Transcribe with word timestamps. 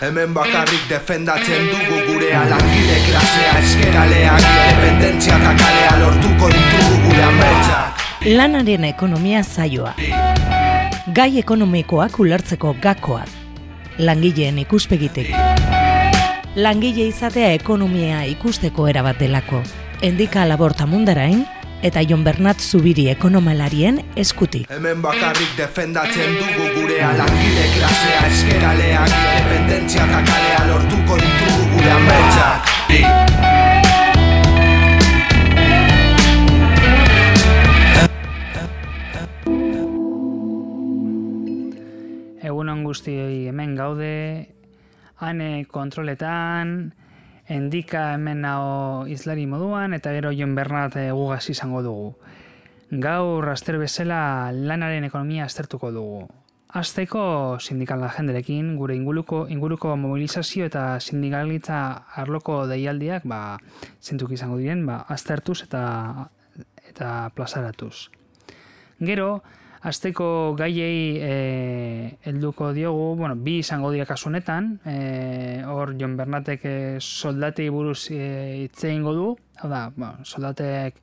Hemen 0.00 0.32
bakarrik 0.32 0.86
defendatzen 0.88 1.66
dugu 1.68 1.96
gure 2.06 2.30
alangile 2.34 2.94
klasea 3.04 3.50
Eskeraleak 3.58 4.46
independentzia 4.46 5.36
eta 5.36 5.52
kalea 5.58 5.90
lortuko 6.00 6.48
ditugu 6.54 6.96
gure 7.02 7.22
ametsak 7.26 8.00
Lanaren 8.38 8.86
ekonomia 8.88 9.42
zaioa. 9.42 9.92
Gai 11.14 11.38
ekonomikoak 11.42 12.18
ulertzeko 12.24 12.72
gakoak. 12.80 13.28
Langileen 13.98 14.62
ikuspegitek. 14.64 15.28
Langile 16.56 17.10
izatea 17.12 17.52
ekonomia 17.52 18.24
ikusteko 18.32 18.88
erabat 18.88 19.20
delako. 19.20 19.60
Endika 20.00 20.48
laborta 20.48 20.86
mundarain 20.86 21.44
eta 21.82 22.00
Jon 22.06 22.22
Bernat 22.22 22.60
Zubiri 22.62 23.08
ekonomalarien 23.10 23.98
eskutik. 24.16 24.70
Hemen 24.70 25.02
bakarrik 25.02 25.56
defendatzen 25.58 26.36
dugu 26.38 26.68
gure 26.76 27.00
alangile 27.02 27.64
klasea 27.74 28.20
Eskeraleak 28.28 29.10
independentzia 29.18 30.06
eta 30.06 30.22
kalea 30.28 30.62
lortuko 30.70 31.18
ditugu 31.18 31.66
gure 31.74 31.90
ametsak 31.98 32.70
Egunon 42.42 42.82
guztioi 42.86 43.46
hemen 43.48 43.74
gaude, 43.78 44.46
ane 45.22 45.64
kontroletan, 45.70 46.92
endika 47.48 48.12
hemen 48.14 48.42
nago 48.44 49.06
izlari 49.10 49.46
moduan, 49.46 49.94
eta 49.94 50.12
gero 50.12 50.32
Jon 50.32 50.54
Bernat 50.54 50.96
eh, 50.96 51.10
gugaz 51.12 51.48
izango 51.50 51.82
dugu. 51.82 52.14
Gaur 52.90 53.48
aster 53.48 53.78
bezala 53.80 54.52
lanaren 54.52 55.04
ekonomia 55.04 55.46
aztertuko 55.48 55.90
dugu. 55.92 56.26
Azteko 56.72 57.58
sindikal 57.60 58.04
jenderekin, 58.16 58.76
gure 58.76 58.94
inguruko, 58.96 59.46
inguruko 59.52 59.96
mobilizazio 59.96 60.64
eta 60.64 61.00
sindikalitza 61.00 61.78
arloko 62.16 62.62
deialdiak 62.66 63.26
ba, 63.28 63.58
zentuk 64.00 64.32
izango 64.32 64.56
diren, 64.56 64.86
ba, 64.88 65.02
aztertuz 65.08 65.58
eta, 65.66 66.30
eta 66.88 67.28
plazaratuz. 67.36 68.08
Gero, 69.00 69.42
Azteko 69.82 70.54
gaiei 70.54 71.18
e, 71.18 72.18
helduko 72.22 72.70
diogu, 72.72 73.16
bueno, 73.18 73.34
bi 73.34 73.56
izango 73.64 73.90
dira 73.90 74.06
kasu 74.06 74.28
honetan, 74.28 74.76
e, 74.86 75.62
hor 75.66 75.96
Jon 75.98 76.14
Bernatek 76.16 76.66
e, 76.70 76.74
soldatei 77.02 77.66
buruz 77.74 78.06
e, 78.14 78.22
hitz 78.62 78.84
egingo 78.86 79.14
du, 79.16 79.26
hau 79.58 79.70
da, 79.72 79.88
bueno, 79.96 80.22
soldatek 80.22 81.00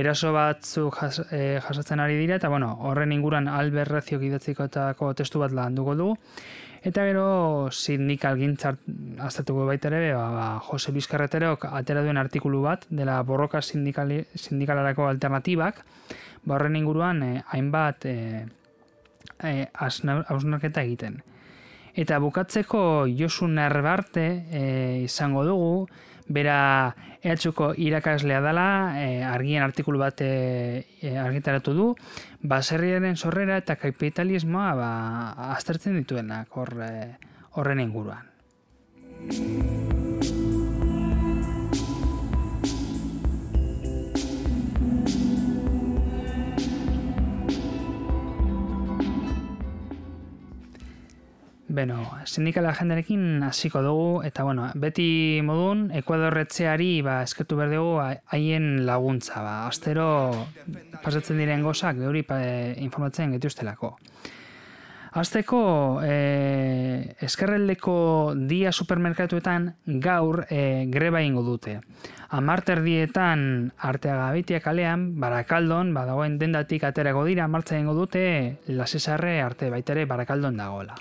eraso 0.00 0.32
batzuk 0.32 0.96
jas, 1.02 1.20
e, 1.28 1.60
jasatzen 1.66 2.00
ari 2.00 2.16
dira, 2.16 2.40
eta 2.40 2.48
bueno, 2.48 2.72
horren 2.88 3.12
inguruan 3.12 3.46
alberreziok 3.46 4.24
idatzikotako 4.30 5.12
testu 5.20 5.44
bat 5.44 5.52
landuko 5.52 5.94
du. 6.00 6.08
Eta 6.84 7.06
gero 7.08 7.70
sindikal 7.72 8.36
gintzart 8.36 8.82
aztertuko 9.24 9.64
baita 9.64 9.88
ere, 9.88 10.10
ba, 10.12 10.24
ba, 10.34 10.48
Jose 10.66 10.92
Luis 10.92 11.06
Carreterok 11.08 11.64
atera 11.70 12.02
duen 12.04 12.20
artikulu 12.20 12.60
bat, 12.66 12.84
dela 12.92 13.22
borroka 13.24 13.62
sindikali, 13.64 14.18
sindikalarako 14.36 15.06
alternatibak, 15.08 15.80
ba, 16.44 16.58
horren 16.58 16.76
inguruan 16.76 17.22
eh, 17.24 17.38
hainbat 17.56 18.04
eh, 18.10 18.44
eh, 19.40 19.64
hausnarketa 19.72 20.84
egiten. 20.84 21.22
Eta 21.96 22.18
bukatzeko 22.20 23.06
Josu 23.06 23.48
Nerbarte 23.48 24.26
eh, 24.52 25.00
izango 25.06 25.46
dugu, 25.48 25.86
bera 26.28 26.94
ehatxuko 27.24 27.72
irakaslea 27.80 28.40
dela, 28.44 28.66
eh, 29.00 29.24
argien 29.24 29.62
artikulu 29.64 29.98
bat 30.00 30.20
eh, 30.24 30.84
argitaratu 31.20 31.74
du, 31.76 31.88
baserriaren 32.42 33.16
sorrera 33.16 33.56
eta 33.60 33.76
kapitalismoa 33.80 34.74
ba, 34.78 34.90
aztertzen 35.56 35.96
dituenak 36.00 36.56
hor, 36.56 36.76
horren 37.56 37.80
inguruan. 37.80 38.30
Beno, 51.74 52.04
sindikala 52.22 52.70
jenderekin 52.78 53.42
hasiko 53.42 53.80
dugu, 53.82 54.22
eta 54.22 54.44
bueno, 54.46 54.68
beti 54.78 55.40
modun, 55.42 55.88
Ekuadorretzeari 55.98 57.00
ba, 57.02 57.16
eskertu 57.26 57.56
behar 57.58 57.72
dugu 57.74 57.96
haien 58.30 58.84
laguntza. 58.86 59.40
Ba. 59.42 59.54
Astero 59.66 60.06
pasatzen 61.02 61.40
diren 61.42 61.64
gozak, 61.66 61.98
geuri 61.98 62.22
pa, 62.22 62.38
e, 62.44 62.76
informatzen 62.84 63.34
getuztelako. 63.34 63.96
Azteko, 65.18 65.62
e, 66.06 67.16
eskerreldeko 67.26 67.96
dia 68.50 68.70
supermerkatuetan 68.70 69.72
gaur 70.04 70.44
e, 70.50 70.86
greba 70.90 71.22
ingo 71.26 71.42
dute. 71.46 71.80
Amarter 72.34 72.82
dietan 72.86 73.72
arteaga 73.78 74.28
bitiak 74.34 74.62
kalean, 74.66 75.08
barakaldon, 75.22 75.90
badagoen 75.94 76.38
dendatik 76.38 76.86
aterako 76.86 77.26
dira, 77.26 77.48
martza 77.48 77.78
ingo 77.78 77.94
dute, 77.98 78.24
lasesarre 78.66 79.40
arte 79.42 79.70
baitere 79.74 80.06
barakaldon 80.06 80.62
dagoela. 80.62 80.98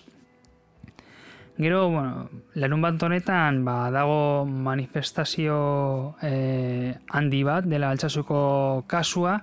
Gero, 1.55 1.87
bueno, 1.91 2.29
larun 2.57 2.81
bat 2.81 3.03
honetan 3.05 3.59
ba, 3.61 3.91
dago 3.93 4.43
manifestazio 4.49 6.15
eh, 6.25 6.95
handi 7.13 7.43
bat 7.45 7.67
dela 7.69 7.91
altsasuko 7.93 8.85
kasua. 8.89 9.35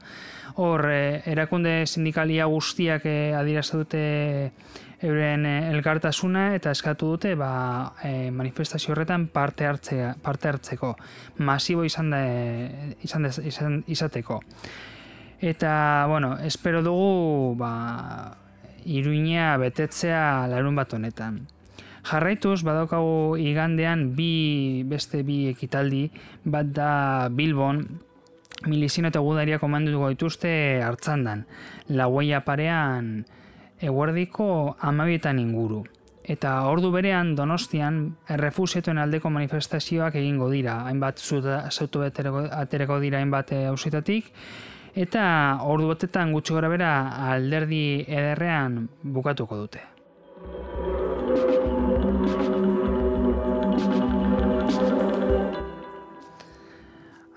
Hor, 0.59 0.89
eh, 0.91 1.23
erakunde 1.31 1.87
sindikalia 1.87 2.49
guztiak 2.51 3.07
adirazte 3.07 3.79
dute 3.79 4.03
euren 5.07 5.47
elkartasuna 5.47 6.57
eta 6.57 6.73
eskatu 6.75 7.13
dute 7.15 7.37
ba, 7.39 7.95
eh, 8.03 8.33
manifestazio 8.35 8.91
horretan 8.97 9.29
parte, 9.31 9.71
hartzea, 9.71 10.17
parte 10.21 10.51
hartzeko. 10.51 10.97
Masibo 11.39 11.87
izan, 11.87 12.11
da, 12.11 12.25
izan, 13.07 13.23
de, 13.23 13.33
izan 13.47 13.85
izateko. 13.87 14.41
Eta, 15.39 16.07
bueno, 16.11 16.35
espero 16.43 16.83
dugu 16.83 17.55
ba, 17.55 17.73
iruina 18.85 19.55
betetzea 19.63 20.49
larun 20.51 20.75
bat 20.75 20.99
honetan. 20.99 21.45
Jarraituz, 22.07 22.63
badaukagu 22.65 23.37
igandean 23.37 24.15
bi 24.17 24.83
beste 24.89 25.23
bi 25.27 25.49
ekitaldi, 25.51 26.09
bat 26.45 26.71
da 26.73 27.29
Bilbon, 27.31 27.85
milizino 28.67 29.09
eta 29.09 29.21
gudaria 29.25 29.59
komandutuko 29.59 30.09
dituzte 30.13 30.51
hartzandan. 30.85 31.47
Laueia 31.89 32.43
parean 32.45 33.25
eguerdiko 33.81 34.77
amabietan 34.81 35.39
inguru. 35.41 35.85
Eta 36.31 36.53
ordu 36.69 36.91
berean 36.95 37.33
donostian 37.35 38.03
errefusietuen 38.31 39.01
aldeko 39.03 39.31
manifestazioak 39.33 40.15
egingo 40.21 40.51
dira. 40.53 40.83
Hainbat 40.87 41.19
zautu 41.19 42.05
atereko 42.05 43.01
dira 43.01 43.19
hainbat 43.19 43.55
hausitatik. 43.65 44.31
Eta 44.95 45.25
ordu 45.65 45.89
batetan 45.89 46.33
gutxi 46.35 46.55
gora 46.55 46.69
bera 46.69 46.93
alderdi 47.33 48.05
ederrean 48.07 48.89
bukatuko 49.03 49.57
dute. 49.65 49.87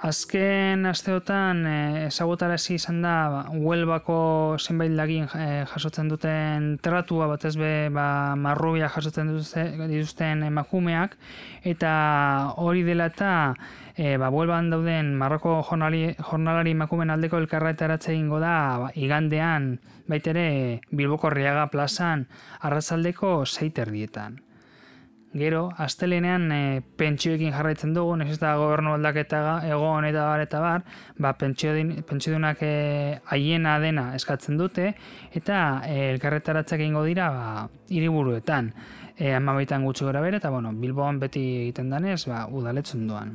Azken 0.03 0.83
asteotan 0.83 1.61
eh, 1.63 2.07
ezagutarazi 2.09 2.73
izan 2.75 2.97
da 3.05 3.13
ba, 3.31 3.43
Huelbako 3.55 4.17
zenbait 4.59 4.91
lagin 4.91 5.29
eh, 5.39 5.63
jasotzen 5.71 6.09
duten 6.11 6.65
tratua 6.83 7.29
batez 7.31 7.53
be 7.55 7.87
ba, 7.87 8.35
marrubia 8.35 8.89
jasotzen 8.91 9.31
dituzten 9.31 10.43
emakumeak 10.49 11.15
eta 11.63 11.93
hori 12.59 12.83
dela 12.83 13.07
eta 13.13 13.31
e, 13.95 14.17
ba, 14.19 14.27
Huelban 14.27 14.73
dauden 14.75 15.15
Marroko 15.15 15.61
jornalari, 15.69 16.17
jornalari 16.19 16.75
emakumen 16.75 17.15
aldeko 17.15 17.39
elkarretaratze 17.39 18.11
egingo 18.11 18.43
da 18.43 18.55
ba, 18.83 18.91
igandean 18.99 19.77
baitere 20.11 20.81
Bilboko 20.91 21.31
Riaga 21.31 21.69
plazan 21.71 22.27
arratzaldeko 22.59 23.37
zeiter 23.47 23.95
dietan. 23.95 24.41
Gero, 25.33 25.71
astelenean 25.81 26.43
e, 26.53 26.81
pentsioekin 26.97 27.55
jarraitzen 27.55 27.95
dugu, 27.95 28.13
ez 28.21 28.37
da 28.37 28.51
gobernu 28.61 28.91
aldaketa 28.93 29.39
egon 29.65 30.05
eta 30.05 30.25
bar 30.29 30.43
eta 30.43 30.59
bar, 30.61 30.83
ba, 31.17 31.31
pentsiodunak 31.39 32.61
e, 32.61 32.73
haiena 33.33 33.79
dena 33.81 34.11
eskatzen 34.13 34.59
dute, 34.61 34.91
eta 35.33 35.57
e, 35.87 36.11
elkarretaratzak 36.11 36.79
egingo 36.79 37.01
dira 37.07 37.31
ba, 37.33 37.47
iriburuetan. 37.89 38.69
E, 39.17 39.33
amabaitan 39.33 39.85
gutxi 39.85 40.05
gora 40.05 40.21
bere, 40.21 40.37
eta 40.37 40.53
bueno, 40.53 40.69
Bilboan 40.73 41.17
beti 41.21 41.41
egiten 41.63 41.89
danez, 41.89 42.27
ba, 42.29 42.45
udaletzen 42.53 43.07
duan. 43.09 43.33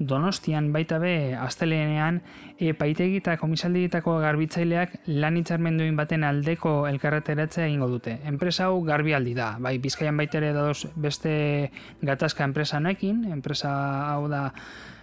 Donostian 0.00 0.70
baita 0.72 0.96
be 0.98 1.34
astelenean 1.36 2.22
epaitegi 2.56 3.18
eta 3.20 3.34
komisaldietako 3.36 4.14
garbitzaileak 4.22 4.94
lan 5.20 5.36
hitzarmenduin 5.36 5.98
baten 5.98 6.24
aldeko 6.24 6.86
elkarreteratzea 6.88 7.66
egingo 7.66 7.90
dute. 7.90 8.16
Enpresa 8.24 8.70
hau 8.70 8.80
garbialdi 8.86 9.34
da, 9.36 9.50
bai 9.60 9.76
Bizkaian 9.78 10.16
baita 10.16 10.40
ere 10.40 10.54
dauz 10.56 10.88
beste 10.96 11.34
gatazka 12.00 12.48
enpresa 12.48 12.78
honekin, 12.80 13.26
enpresa 13.28 13.74
hau 14.14 14.24
da 14.32 14.46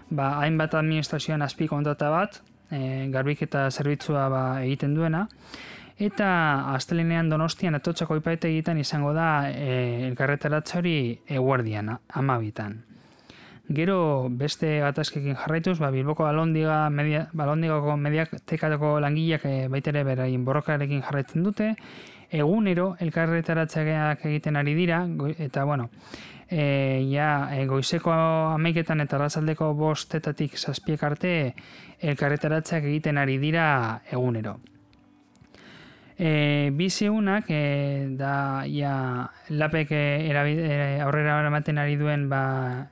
ba, 0.09 0.39
hainbat 0.41 0.73
administrazioan 0.81 1.45
azpi 1.45 1.69
kontata 1.69 2.09
bat, 2.09 2.41
e, 2.71 3.07
garbik 3.13 3.45
eta 3.45 3.67
zerbitzua 3.69 4.27
ba, 4.33 4.43
egiten 4.65 4.97
duena, 4.97 5.27
eta 5.97 6.27
astelenean 6.73 7.29
donostian 7.29 7.77
atotxako 7.77 8.17
ipaite 8.17 8.49
egiten 8.49 8.81
izango 8.81 9.13
da 9.13 9.49
e, 9.51 10.07
elkarretaratza 10.09 10.81
hori 10.81 10.97
eguardian, 11.37 11.99
amabitan. 12.09 12.81
Gero 13.67 14.29
beste 14.31 14.77
gatazkekin 14.79 15.35
jarraituz, 15.35 15.75
ba, 15.81 15.89
Bilboko 15.91 16.23
alondiga, 16.23 16.85
media, 16.89 17.25
balondigako 17.35 17.97
mediatekatako 17.99 18.93
langileak 19.03 19.43
e, 19.43 19.55
baitere 19.67 20.05
berain 20.07 20.45
borrokarekin 20.47 21.03
jarraitzen 21.03 21.43
dute, 21.43 21.73
egunero 22.31 22.93
elkarretaratzeak 23.03 24.23
egiten 24.29 24.55
ari 24.55 24.73
dira, 24.77 25.01
eta 25.37 25.65
bueno, 25.67 25.89
e, 26.47 27.03
ja, 27.11 27.49
e, 27.51 27.65
goizeko 27.67 28.15
ameiketan 28.55 29.03
eta 29.03 29.19
razaldeko 29.19 29.73
bostetatik 29.75 30.55
zazpiek 30.55 31.03
arte 31.03 31.35
elkarretaratzeak 31.99 32.87
egiten 32.87 33.19
ari 33.19 33.37
dira 33.37 33.67
egunero. 34.11 34.61
E, 36.17 36.71
bi 36.73 36.87
zeunak, 36.89 37.51
e, 37.51 38.15
da, 38.17 38.63
ja, 38.65 39.27
lapek 39.49 39.91
e, 39.91 40.05
e, 40.31 40.77
aurrera 41.03 41.41
ematen 41.45 41.83
ari 41.83 41.99
duen 41.99 42.29
ba, 42.31 42.87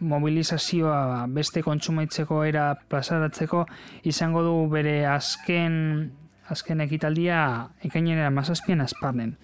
mobilizazioa 0.00 1.26
beste 1.34 1.62
kontsumaitzeko 1.62 2.42
era 2.44 2.70
plazaratzeko 2.88 3.64
izango 4.04 4.42
du 4.46 4.54
bere 4.70 5.04
azken 5.06 6.12
azken 6.48 6.80
ekitaldia 6.80 7.40
ekainera 7.84 8.30
mazazpian 8.30 8.80
azparnen. 8.80 9.36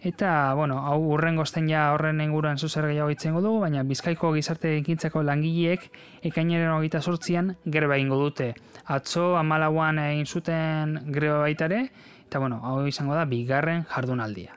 Eta, 0.00 0.54
bueno, 0.56 0.78
hau 0.88 0.98
urren 1.12 1.36
ja 1.68 1.92
horren 1.92 2.20
inguruan 2.20 2.56
zuzer 2.56 2.86
gehiago 2.86 3.10
itzengo 3.10 3.42
dugu, 3.42 3.60
baina 3.60 3.82
Bizkaiko 3.82 4.32
gizarte 4.32 4.78
ekintzeko 4.78 5.22
langileek 5.22 5.90
ekainaren 6.22 6.72
hogeita 6.72 7.02
sortzian 7.02 7.56
greba 7.66 7.98
ingo 7.98 8.16
dute. 8.16 8.54
Atzo, 8.86 9.36
amalauan 9.36 9.98
egin 9.98 10.26
zuten 10.26 10.98
greba 11.12 11.40
baitare, 11.40 11.90
eta, 12.24 12.38
bueno, 12.38 12.60
hau 12.62 12.86
izango 12.86 13.14
da, 13.14 13.26
bigarren 13.26 13.84
jardunaldia. 13.92 14.56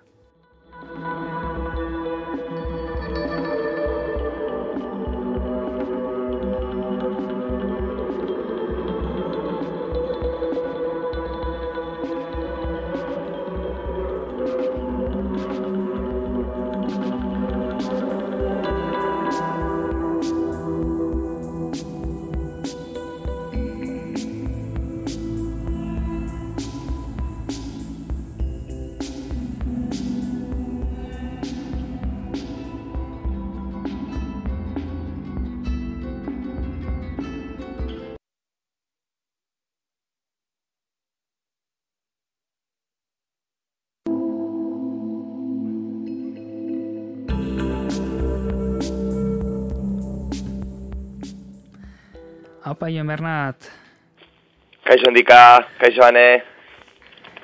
Haupa, 52.74 52.90
Ion 52.90 53.06
Bernat. 53.06 53.68
Kaixo 54.82 55.06
handika, 55.06 55.62
kaixo 55.78 56.02
ane. 56.02 56.42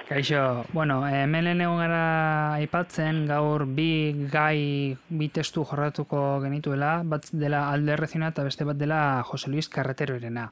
Kaixo, 0.07 0.63
bueno, 0.73 1.03
hemen 1.05 1.45
lehen 1.45 1.61
egon 1.61 1.77
gara 1.83 2.55
aipatzen 2.55 3.27
gaur 3.29 3.67
bi 3.77 4.25
gai, 4.33 4.97
bi 5.05 5.27
testu 5.29 5.61
jorratuko 5.69 6.39
genituela, 6.41 7.03
bat 7.05 7.29
dela 7.29 7.67
alde 7.69 7.93
erreziona 7.93 8.31
eta 8.33 8.47
beste 8.47 8.65
bat 8.65 8.79
dela 8.81 9.21
Jose 9.29 9.53
Luis 9.53 9.69
Carretero 9.69 10.17
erena. 10.17 10.47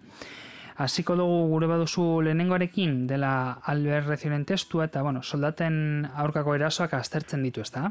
Hasiko 0.77 1.17
dugu 1.17 1.47
gure 1.55 1.73
baduzu 1.73 2.05
lehenengoarekin 2.27 3.07
dela 3.09 3.31
alde 3.65 3.97
errezionen 3.97 4.45
testua 4.45 4.85
eta, 4.91 5.01
bueno, 5.01 5.23
soldaten 5.23 6.05
aurkako 6.13 6.53
erasoak 6.53 6.93
aztertzen 6.93 7.41
ditu, 7.49 7.65
ezta? 7.65 7.89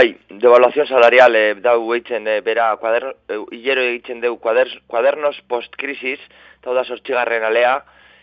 Bai, 0.00 0.16
devaluazio 0.40 0.86
salarial 0.88 1.34
e, 1.36 1.40
dau 1.60 1.90
eitzen 1.92 2.24
e, 2.24 2.38
bera 2.40 2.70
kuaderno, 2.80 3.10
e, 3.28 3.36
hilero 3.52 3.82
egiten 3.84 4.22
dugu 4.22 4.38
kuader, 4.40 4.70
kuadernos 4.88 5.34
post-krisis, 5.50 6.22
eta 6.56 6.72
da 6.72 6.86
sortxigarren 6.86 7.44
alea, 7.44 7.74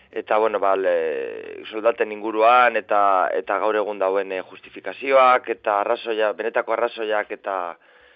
eta 0.09 0.39
bueno, 0.41 0.57
bal, 0.57 0.87
e, 0.89 1.59
soldaten 1.69 2.15
inguruan, 2.15 2.79
eta 2.81 3.01
eta 3.37 3.59
gaur 3.61 3.77
egun 3.77 4.01
dauen 4.01 4.33
e, 4.33 4.39
justifikazioak, 4.49 5.51
eta 5.53 5.75
arrazoia, 5.83 6.31
benetako 6.39 6.73
arrazoiak, 6.73 7.35
eta 7.37 7.59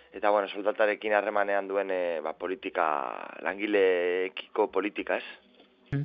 eta 0.09 0.31
bueno, 0.33 0.49
soldatarekin 0.49 1.13
harremanean 1.19 1.69
duen 1.69 1.93
e, 1.93 2.01
ba, 2.25 2.33
politika, 2.33 2.87
langileekiko 3.45 4.71
politika, 4.73 5.21
ez? 5.21 6.01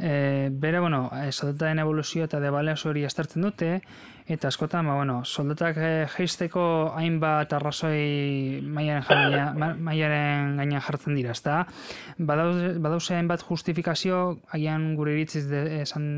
E, 0.00 0.48
bera, 0.64 0.80
bueno, 0.80 1.10
soldataren 1.28 1.84
evoluzio 1.84 2.24
eta 2.30 2.40
debaleo 2.40 2.80
hori 2.88 3.04
estartzen 3.04 3.44
dute, 3.44 3.74
Eta 4.30 4.48
askotan, 4.48 4.86
ba, 4.86 4.94
bueno, 4.94 5.24
soldatak 5.24 5.78
eh, 5.82 6.06
jeisteko 6.14 6.62
hainbat 6.94 7.52
arrazoi 7.56 8.60
maiaren, 8.62 9.82
maiaren 9.82 10.56
gainean 10.60 10.84
jartzen 10.86 11.18
dira, 11.18 11.34
ezta? 11.34 11.64
Badauze 12.18 13.18
hainbat 13.18 13.42
justifikazio, 13.48 14.22
agian 14.54 14.92
gure 14.96 15.16
iritziz 15.16 15.48
de, 15.50 15.82
esan 15.82 16.08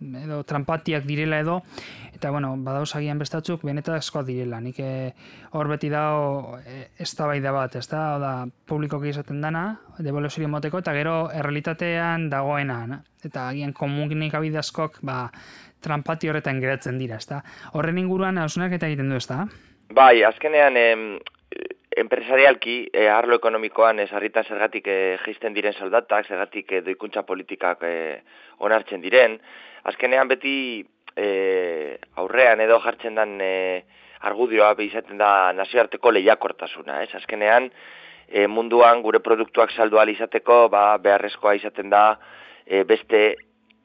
edo 0.00 0.42
trampatiak 0.44 1.04
direla 1.06 1.38
edo, 1.40 1.60
eta 2.12 2.30
bueno, 2.34 2.54
badauz 2.58 2.90
agian 2.96 3.18
bestatzuk 3.18 3.62
benetazkoa 3.64 4.24
direla. 4.26 4.60
Nik 4.60 4.80
eh, 4.82 5.14
hor 5.54 5.70
beti 5.70 5.88
dago 5.92 6.58
e, 6.58 6.90
ez 6.98 7.10
da 7.16 7.28
bai 7.30 7.40
da 7.44 7.52
bat, 7.54 7.76
ez 7.78 7.86
da, 7.88 8.02
da 8.18 8.32
publikoki 8.68 9.12
izaten 9.14 9.40
dana, 9.40 9.64
devoluzio 9.98 10.48
moteko, 10.50 10.82
eta 10.82 10.94
gero 10.96 11.16
errealitatean 11.32 12.28
dagoena, 12.32 13.02
eta 13.24 13.48
agian 13.52 13.72
komunik 13.72 14.34
abidazkok, 14.34 14.98
ba, 15.02 15.28
trampati 15.84 16.30
horretan 16.30 16.60
geratzen 16.62 16.98
dira, 16.98 17.20
ezta? 17.20 17.42
Horren 17.76 18.00
inguruan 18.00 18.40
hausunak 18.40 18.74
eta 18.78 18.90
egiten 18.90 19.12
du, 19.12 19.20
ezta? 19.20 19.44
Bai, 19.94 20.24
azkenean 20.26 20.76
em, 20.80 21.04
empresarialki, 21.96 22.78
e, 22.92 23.06
arlo 23.08 23.38
ekonomikoan 23.38 24.00
ez 24.02 24.10
harritan 24.12 24.46
zergatik 24.48 24.88
e, 24.88 24.98
jisten 25.24 25.54
diren 25.54 25.76
soldatak, 25.76 26.26
zergatik 26.26 26.72
e, 26.72 26.80
doikuntza 26.86 27.22
politikak 27.28 27.84
e, 27.86 27.94
onartzen 28.66 29.04
diren, 29.04 29.38
azkenean 29.90 30.30
beti 30.32 30.56
e, 31.16 31.98
aurrean 32.16 32.64
edo 32.64 32.80
jartzen 32.82 33.20
den 33.20 33.36
e, 33.40 33.54
argudioa 34.24 34.74
izaten 34.80 35.18
da 35.20 35.52
nazioarteko 35.52 36.10
lehiakortasuna, 36.16 37.02
ez? 37.04 37.12
Azkenean, 37.14 37.68
e, 38.28 38.46
munduan 38.48 39.02
gure 39.02 39.20
produktuak 39.20 39.70
saldu 39.72 40.00
izateko, 40.08 40.68
ba, 40.68 40.96
beharrezkoa 40.98 41.54
izaten 41.54 41.90
da 41.90 42.18
e, 42.66 42.84
beste 42.84 43.36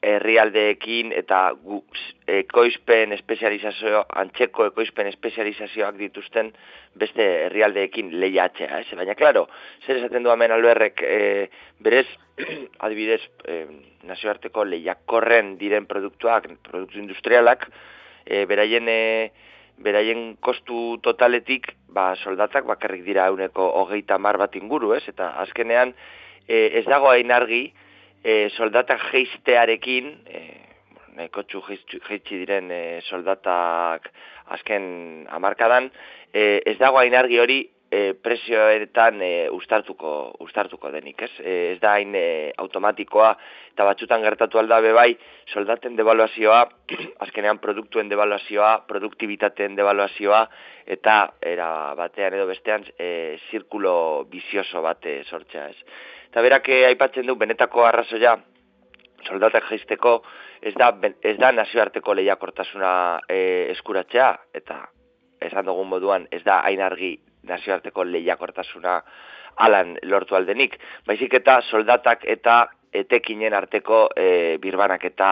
herrialdeekin 0.02 1.12
eta 1.12 1.40
gu, 1.60 1.82
ekoizpen 2.30 3.12
espezializazio, 3.12 4.04
antzeko 4.22 4.70
ekoizpen 4.70 5.10
espezializazioak 5.10 5.98
dituzten 6.00 6.52
beste 6.98 7.26
herrialdeekin 7.46 8.14
lehiatzea, 8.22 8.80
ez? 8.80 8.96
Baina, 8.96 9.14
klaro, 9.18 9.46
zer 9.84 10.00
esaten 10.00 10.24
du 10.24 10.32
hemen 10.32 10.54
alberrek, 10.56 11.04
e, 11.04 11.50
berez, 11.84 12.06
adibidez, 12.86 13.20
e, 13.44 13.60
nazioarteko 14.08 14.64
lehiakorren 14.64 15.54
diren 15.60 15.86
produktuak, 15.90 16.48
produktu 16.70 16.98
industrialak, 17.02 17.68
e, 18.24 18.46
beraien, 18.48 18.88
e, 18.88 19.30
beraien 19.84 20.34
kostu 20.40 20.96
totaletik, 21.04 21.74
ba, 21.92 22.14
soldatak 22.16 22.64
bakarrik 22.68 23.04
dira 23.04 23.28
euneko 23.28 23.68
hogeita 23.82 24.18
mar 24.18 24.40
bat 24.40 24.56
inguru, 24.56 24.94
ez? 24.96 25.04
Eta 25.12 25.34
azkenean, 25.44 25.92
e, 26.48 26.66
ez 26.80 26.86
dago 26.88 27.12
hain 27.12 27.32
argi, 27.36 27.66
e, 28.24 28.48
soldatak 28.56 29.02
geiztearekin, 29.12 30.10
e, 30.26 30.42
nahiko 31.16 31.44
txu 31.48 31.62
geitsi 32.08 32.40
diren 32.42 32.70
e, 32.70 32.82
soldatak 33.08 34.10
azken 34.56 35.26
amarkadan, 35.30 35.90
e, 36.32 36.62
ez 36.66 36.76
dago 36.78 37.00
hain 37.00 37.14
argi 37.14 37.40
hori 37.40 37.60
e, 37.90 38.14
presioetan 38.14 39.20
e, 39.22 39.48
ustartuko, 39.50 40.36
ustartuko 40.46 40.90
denik, 40.94 41.22
ez? 41.26 41.32
E, 41.40 41.54
ez 41.74 41.80
da 41.82 41.96
hain 41.98 42.14
e, 42.14 42.52
automatikoa 42.62 43.32
eta 43.72 43.86
batzutan 43.88 44.22
gertatu 44.22 44.60
aldabe 44.60 44.92
bai 44.96 45.10
soldaten 45.52 45.96
devaluazioa, 45.98 46.62
azkenean 47.26 47.58
produktuen 47.58 48.08
devaluazioa, 48.08 48.86
produktibitateen 48.88 49.76
devaluazioa, 49.78 50.44
eta 50.86 51.18
era 51.42 51.94
batean 51.98 52.38
edo 52.38 52.46
bestean 52.50 52.86
e, 52.98 53.38
zirkulo 53.50 54.24
bizioso 54.30 54.82
bate 54.86 55.20
sortzea, 55.28 55.68
ez? 55.68 56.08
eta 56.30 56.42
berak 56.46 56.68
eh, 56.70 56.84
aipatzen 56.86 57.26
du 57.26 57.34
benetako 57.36 57.84
arrazoia 57.84 58.36
soldatak 59.26 59.66
jaisteko 59.68 60.20
ez 60.62 60.72
da, 60.78 60.92
ez 61.26 61.36
da 61.40 61.50
nazioarteko 61.52 62.14
lehiakortasuna 62.14 62.92
e, 63.28 63.40
eskuratzea 63.74 64.30
eta 64.54 64.84
esan 65.42 65.66
dugun 65.66 65.88
moduan 65.90 66.28
ez 66.30 66.42
da 66.46 66.60
hain 66.68 66.80
argi 66.84 67.16
nazioarteko 67.48 68.04
lehiakortasuna 68.04 69.00
alan 69.56 69.96
lortu 70.02 70.36
aldenik, 70.36 70.78
baizik 71.06 71.34
eta 71.40 71.60
soldatak 71.62 72.24
eta 72.24 72.62
etekinen 72.92 73.54
arteko 73.54 74.08
e, 74.16 74.56
birbanak 74.62 75.04
eta 75.04 75.30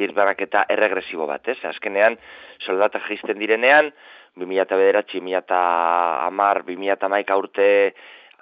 birbaraketa 0.00 0.64
erregresibo 0.72 1.26
bat, 1.28 1.48
ez? 1.48 1.58
Azkenean, 1.68 2.16
soldata 2.64 3.00
jisten 3.08 3.38
direnean, 3.40 3.90
2000 4.38 4.78
bederatzi, 4.78 5.20
2000 5.20 5.60
amar, 6.28 6.62
2000 6.64 7.36
urte 7.36 7.68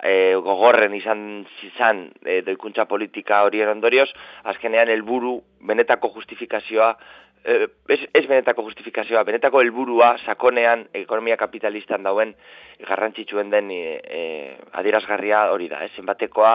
e, 0.03 0.13
gogorren 0.45 0.95
izan 0.95 1.23
zizan 1.61 2.05
e, 2.25 2.41
doikuntza 2.47 2.87
politika 2.91 3.43
horien 3.47 3.73
ondorioz, 3.73 4.09
azkenean 4.53 4.93
helburu 4.93 5.39
benetako 5.67 6.13
justifikazioa 6.15 6.93
ez, 7.45 8.01
ez 8.15 8.25
benetako 8.27 8.65
justifikazioa, 8.69 9.25
benetako 9.25 9.61
helburua 9.63 10.15
sakonean 10.25 10.87
ekonomia 10.95 11.37
kapitalistan 11.37 12.03
dauen 12.07 12.35
garrantzitsuen 12.87 13.51
den 13.51 13.71
e, 13.73 14.57
adierazgarria 14.73 15.49
hori 15.53 15.69
da, 15.69 15.83
ez? 15.85 15.91
Zenbatekoa 15.97 16.55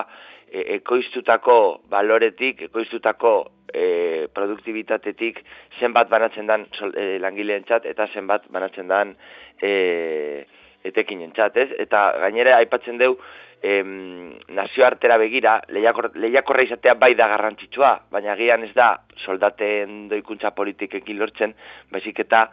e, 0.52 0.64
ekoiztutako 0.78 1.58
baloretik, 1.92 2.62
ekoiztutako 2.70 3.34
e, 3.74 4.28
produktibitatetik 4.34 5.42
zenbat 5.80 6.10
banatzen 6.10 6.48
den 6.48 6.68
e, 6.94 7.18
langileentzat 7.24 7.86
eta 7.90 8.08
zenbat 8.14 8.48
banatzen 8.54 8.92
den 8.92 9.16
e, 9.62 10.43
etekinentzat, 10.84 11.58
ez? 11.58 11.70
Eta 11.86 12.04
gainera 12.26 12.58
aipatzen 12.60 13.00
deu 13.00 13.16
em, 13.64 14.34
nazioartera 14.54 15.18
begira, 15.18 15.56
lehiakorra 15.72 16.66
izatea 16.68 16.98
bai 17.00 17.14
da 17.16 17.30
garrantzitsua, 17.32 17.94
baina 18.12 18.36
gian 18.40 18.68
ez 18.68 18.74
da 18.76 18.90
soldaten 19.24 20.08
doikuntza 20.12 20.52
politikekin 20.52 21.20
lortzen, 21.20 21.56
baizik 21.92 22.20
eta 22.26 22.48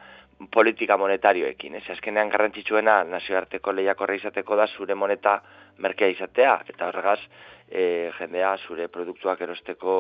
politika 0.55 0.97
monetarioekin. 0.97 1.75
Ez 1.77 1.85
azkenean 1.93 2.31
garrantzitsuena 2.33 3.03
nazioarteko 3.05 3.75
lehiakorra 3.77 4.17
izateko 4.17 4.57
da 4.57 4.67
zure 4.69 4.95
moneta 4.95 5.41
merkea 5.79 6.09
izatea, 6.15 6.61
eta 6.69 6.89
horregaz 6.89 7.21
e, 7.69 8.11
jendea 8.19 8.57
zure 8.67 8.89
produktuak 8.89 9.41
erosteko 9.41 9.95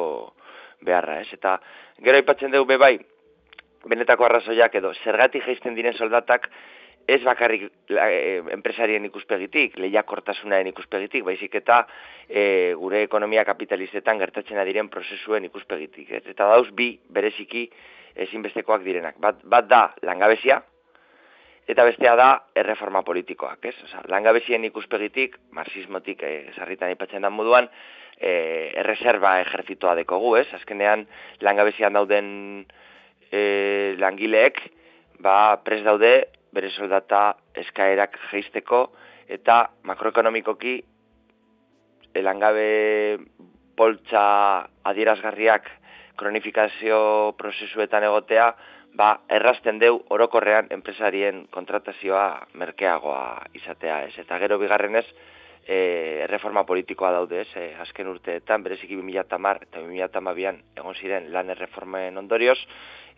beharra. 0.86 1.20
Ez? 1.20 1.28
Eta 1.36 1.58
gero 2.00 2.20
aipatzen 2.22 2.54
dugu 2.54 2.78
bai, 2.78 2.96
benetako 3.88 4.26
arrazoiak 4.28 4.74
edo, 4.80 4.92
zergatik 5.04 5.44
jaisten 5.46 5.74
diren 5.74 5.96
soldatak, 5.96 6.48
ez 7.06 7.20
bakarrik 7.24 7.68
e, 7.88 8.42
enpresarien 8.54 9.04
ikuspegitik, 9.08 9.76
lehiakortasunaren 9.80 10.70
ikuspegitik, 10.70 11.24
baizik 11.26 11.54
eta 11.60 11.84
e, 12.28 12.74
gure 12.78 13.04
ekonomia 13.06 13.44
kapitalistetan 13.48 14.18
gertatzen 14.22 14.60
diren 14.68 14.90
prozesuen 14.92 15.44
ikuspegitik. 15.48 16.10
Et, 16.10 16.26
eta 16.34 16.48
dauz 16.52 16.68
bi 16.76 16.92
bereziki 17.08 17.68
ezinbestekoak 18.26 18.84
direnak. 18.84 19.18
Bat, 19.22 19.40
bat 19.44 19.68
da 19.70 19.82
langabezia, 20.06 20.60
eta 21.70 21.86
bestea 21.86 22.16
da 22.18 22.28
erreforma 22.58 23.02
politikoak. 23.06 23.64
Ez? 23.70 23.76
Osa, 23.86 24.02
langabezien 24.10 24.64
ikuspegitik, 24.66 25.38
marxismotik 25.56 26.22
e, 26.26 26.34
sarritan 26.56 26.92
ipatzen 26.94 27.26
da 27.26 27.30
moduan, 27.30 27.70
e, 28.18 28.32
erreserba 28.82 29.38
ejertzitoa 29.44 29.94
dekogu, 30.02 30.34
ez? 30.40 30.48
Azkenean 30.56 31.06
langabezian 31.46 31.96
dauden 31.96 32.28
e, 33.30 33.42
langileek, 34.00 34.60
ba, 35.20 35.60
pres 35.64 35.82
daude 35.84 36.12
bere 36.52 36.70
soldata 36.70 37.36
eskaerak 37.62 38.16
geisteko 38.30 38.88
eta 39.30 39.62
makroekonomikoki 39.86 40.80
elangabe 42.18 43.20
poltsa 43.78 44.66
adierazgarriak 44.90 45.68
kronifikazio 46.20 46.98
prozesuetan 47.38 48.04
egotea, 48.04 48.50
ba, 48.98 49.12
errasten 49.30 49.78
deu 49.80 50.00
orokorrean 50.12 50.68
enpresarien 50.74 51.46
kontratazioa 51.54 52.46
merkeagoa 52.60 53.46
izatea 53.56 54.02
ez. 54.08 54.16
Eta 54.20 54.40
gero 54.42 54.58
bigarrenez, 54.60 55.06
e, 55.64 56.26
reforma 56.28 56.66
politikoa 56.68 57.12
daude 57.14 57.44
ez, 57.44 57.50
e, 57.56 57.70
azken 57.80 58.10
urteetan, 58.10 58.66
bereziki 58.66 58.98
2000 58.98 59.64
eta 59.68 59.80
2000 59.80 60.58
egon 60.76 60.98
ziren 60.98 61.30
lan 61.32 61.54
erreformen 61.54 62.18
ondorioz, 62.18 62.58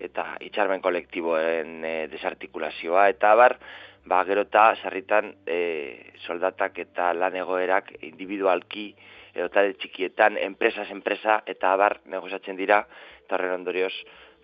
eta 0.08 0.36
itxarmen 0.48 0.82
kolektiboen 0.82 1.84
e, 1.84 1.94
desartikulazioa 2.12 3.08
eta 3.12 3.34
bar, 3.38 3.56
ba 4.04 4.22
gero 4.26 4.44
eta 4.48 4.72
sarritan 4.82 5.30
e, 5.46 6.12
soldatak 6.26 6.78
eta 6.86 7.12
lan 7.14 7.36
egoerak 7.38 7.94
individualki 8.02 8.90
edo 9.34 9.48
tale 9.48 9.76
txikietan 9.78 10.36
enpresas 10.42 10.90
enpresa 10.90 11.40
eta 11.46 11.76
bar 11.76 12.00
negozatzen 12.10 12.58
dira 12.58 12.82
eta 13.22 13.38
horren 13.38 13.60
ondorioz 13.60 13.94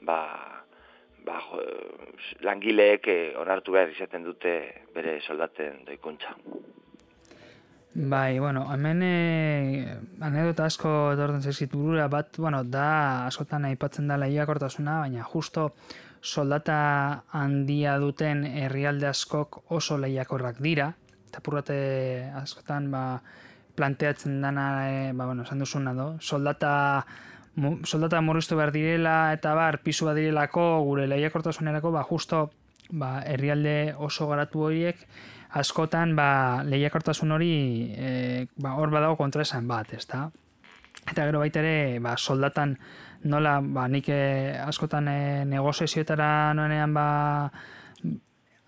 ba, 0.06 0.20
ba, 1.26 1.42
langileek 2.46 3.08
e, 3.08 3.18
onartu 3.36 3.74
behar 3.74 3.92
izaten 3.92 4.24
dute 4.24 4.58
bere 4.94 5.18
soldaten 5.26 5.84
doikuntza. 5.88 6.36
Bai, 8.00 8.38
bueno, 8.38 8.60
hemen 8.72 9.00
e, 9.02 9.98
anedota 10.22 10.68
asko 10.70 10.90
etorten 11.16 11.42
zaizkit. 11.42 11.72
Burura 11.74 12.04
bat, 12.06 12.36
bueno, 12.38 12.60
da 12.62 13.26
askotan 13.26 13.64
aipatzen 13.66 14.06
da 14.06 14.14
lehiakortasuna, 14.22 15.00
baina 15.00 15.24
justo 15.26 15.72
soldata 16.22 16.76
handia 17.34 17.96
duten 17.98 18.44
herrialde 18.46 19.08
askok 19.10 19.64
oso 19.74 19.98
lehiakorrak 19.98 20.60
dira, 20.62 20.92
eta 21.26 21.42
purrate 21.42 21.78
askotan 22.38 22.86
ba, 22.92 23.02
planteatzen 23.74 24.38
dana, 24.46 24.68
e, 24.86 25.00
ba, 25.10 25.26
bueno, 25.26 25.42
esan 25.42 25.66
duzuna 25.66 25.96
do, 25.98 26.06
soldata 26.20 26.70
soldata 27.82 28.20
murriztu 28.22 28.54
behar 28.54 28.70
direla 28.70 29.32
eta 29.34 29.56
bar 29.58 29.80
pisu 29.82 30.06
bat 30.06 30.14
direlako 30.14 30.68
gure 30.86 31.08
lehiakortasunerako 31.10 31.90
ba 31.90 32.04
justo 32.06 32.52
ba 32.90 33.24
herrialde 33.26 33.96
oso 33.98 34.28
garatu 34.30 34.62
horiek 34.68 35.02
askotan 35.56 36.14
ba, 36.16 36.62
lehiakortasun 36.64 37.32
hori 37.32 37.52
e, 37.96 38.46
ba, 38.60 38.74
hor 38.76 38.92
badago 38.92 39.16
kontraesan 39.16 39.68
bat, 39.68 39.92
ezta? 39.96 40.26
Eta 41.08 41.24
gero 41.24 41.40
baita 41.40 41.62
ere, 41.62 41.98
ba, 42.04 42.16
soldatan 42.16 42.76
nola, 43.24 43.58
ba, 43.62 43.86
nik 43.88 44.10
e, 44.12 44.20
askotan 44.60 45.08
e, 45.08 45.18
negoziazioetara 45.48 46.52
noenean 46.58 46.94
ba, 46.94 47.06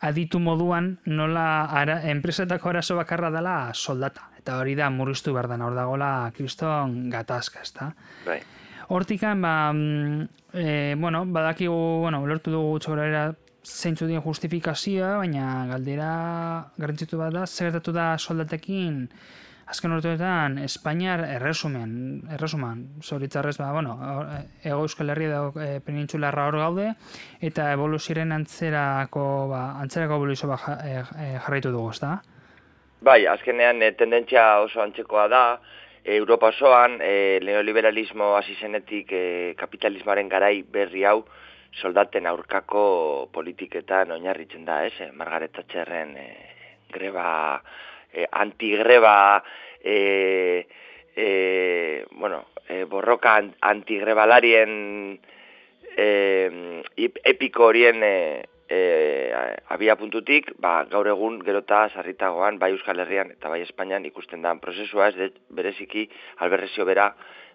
aditu 0.00 0.40
moduan 0.40 0.94
nola 1.04 1.66
ara, 1.76 2.00
enpresetako 2.08 2.72
arazo 2.72 2.96
bakarra 2.96 3.30
dela 3.34 3.74
soldata. 3.74 4.30
Eta 4.40 4.56
hori 4.56 4.74
da 4.74 4.88
murriztu 4.90 5.34
behar 5.36 5.50
hor 5.60 5.76
dagoela 5.76 6.32
kriston 6.36 7.10
gatazka, 7.12 7.60
ezta? 7.60 7.92
Bai. 8.24 8.40
Hortikan, 8.88 9.42
ba, 9.42 9.72
mm, 9.72 10.28
e, 10.54 10.94
bueno, 10.98 11.26
badakigu, 11.26 12.00
bueno, 12.00 12.24
lortu 12.26 12.50
dugu 12.50 12.78
txobrera 12.80 13.34
zeintzu 13.64 14.06
dien 14.08 14.22
justifikazioa, 14.24 15.16
baina 15.20 15.66
galdera 15.70 16.10
garantzitu 16.78 17.18
bat 17.20 17.34
da, 17.34 17.44
gertatu 17.44 17.92
da 17.92 18.16
soldatekin 18.18 19.06
azken 19.70 19.94
urteetan 19.94 20.58
Espainiar 20.64 21.22
erresumen, 21.36 21.92
erresuman, 22.34 22.82
zoritzarrez, 23.06 23.56
ba, 23.60 23.70
bueno, 23.76 23.96
ego 24.64 24.82
euskal 24.86 25.12
herri 25.12 25.28
da 25.30 25.44
e, 25.62 25.68
penintxularra 25.86 26.48
hor 26.48 26.58
gaude, 26.58 26.88
eta 27.50 27.70
evoluziren 27.76 28.34
antzerako, 28.34 29.24
ba, 29.52 29.62
antzerako 29.84 30.18
evoluzio 30.18 30.50
ba, 30.50 30.58
e, 30.82 30.96
e, 30.98 31.28
jarraitu 31.36 31.70
dugu, 31.70 31.92
ezta? 31.94 32.16
Bai, 33.06 33.20
azkenean 33.30 33.82
e, 33.82 33.92
tendentzia 33.98 34.46
oso 34.64 34.82
antzekoa 34.82 35.28
da, 35.30 35.44
Europa 36.04 36.50
osoan, 36.50 36.98
e, 37.04 37.38
neoliberalismo 37.44 38.34
hasi 38.38 38.56
zenetik 38.58 39.12
e, 39.12 39.24
kapitalismoaren 39.60 40.32
garai 40.32 40.56
berri 40.66 41.04
hau, 41.06 41.20
soldaten 41.78 42.26
aurkako 42.26 43.28
politiketan 43.32 44.10
oinarritzen 44.16 44.64
da, 44.64 44.84
ez? 44.86 44.94
Eh, 45.00 45.10
Margaret 45.12 45.52
Thatcherren 45.54 46.16
e, 46.18 46.28
greba, 46.90 47.62
e, 48.12 48.26
antigreba, 48.30 49.42
e, 49.82 50.66
e, 51.14 52.06
bueno, 52.12 52.46
e, 52.68 52.84
borroka 52.84 53.36
antigrebalarien 53.60 55.20
e, 55.96 56.82
epiko 56.96 57.68
horien 57.70 58.02
e, 58.02 58.16
e, 58.70 58.80
abia 59.68 59.96
puntutik, 59.98 60.52
ba, 60.62 60.84
gaur 60.90 61.08
egun 61.10 61.40
gerota 61.46 61.88
sarritagoan, 61.94 62.58
bai 62.58 62.72
Euskal 62.74 63.02
Herrian 63.02 63.32
eta 63.34 63.50
bai 63.52 63.62
Espainian 63.66 64.06
ikusten 64.06 64.42
da 64.42 64.54
prozesua, 64.62 65.10
ez 65.10 65.32
bereziki 65.50 66.08
alberrezio 66.38 66.86
bera, 66.86 67.10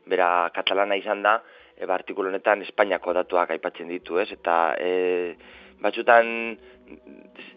bera 0.05 0.49
katalana 0.55 0.99
izan 0.99 1.23
da, 1.23 1.39
e, 1.77 1.85
ba, 1.85 1.95
artikulu 1.95 2.31
honetan 2.31 2.63
Espainiako 2.65 3.13
datuak 3.13 3.51
aipatzen 3.55 3.91
ditu, 3.91 4.19
ez? 4.19 4.29
Eta 4.35 4.75
e, 4.79 5.35
batzutan 5.81 6.55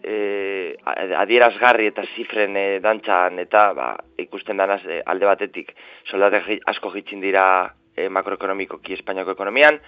e, 0.03 0.75
adierazgarri 1.23 1.89
eta 1.91 2.05
zifren 2.15 2.57
e, 2.57 2.67
dantzan 2.83 3.39
eta 3.45 3.65
ba, 3.77 3.89
ikusten 4.21 4.59
danaz 4.59 4.81
e, 4.85 5.01
alde 5.05 5.29
batetik 5.29 5.73
soldatek 6.09 6.67
asko 6.71 6.91
jitzin 6.95 7.21
dira 7.23 7.45
e, 7.95 8.09
makroekonomikoki 8.09 8.95
Espainiako 8.99 9.35
ekonomian, 9.37 9.79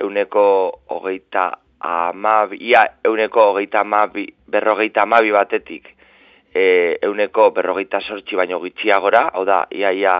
euneko 0.00 0.44
hogeita 0.96 1.50
amabi, 1.84 2.58
ia 2.70 2.86
euneko 3.04 3.50
hogeita 3.50 3.82
amabi, 3.84 4.26
berrogeita 4.48 5.04
amabi 5.04 5.34
batetik, 5.34 5.90
e, 6.54 6.96
euneko 7.02 7.50
berrogeita 7.54 8.00
sortzi 8.00 8.38
baino 8.38 8.60
gitxiagora, 8.62 9.28
hau 9.34 9.44
da, 9.44 9.64
ia, 9.70 9.92
ia, 9.92 10.18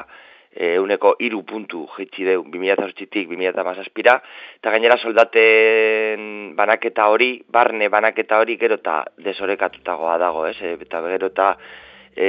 euneko 0.54 1.14
iru 1.18 1.42
puntu 1.42 1.84
jitsi 1.96 2.24
deu 2.28 2.44
2008-tik 2.46 3.30
2008-azpira, 3.30 4.18
eta 4.60 4.70
gainera 4.70 4.96
soldaten 4.98 6.54
banaketa 6.56 7.08
hori, 7.10 7.32
barne 7.50 7.88
banaketa 7.90 8.38
hori 8.38 8.56
gero 8.60 8.78
eta 8.78 9.02
desorekatutagoa 9.18 10.18
dago, 10.22 10.46
ez? 10.46 10.56
eta 10.62 11.02
gero 11.08 11.32
eta 11.32 11.48
e, 12.14 12.28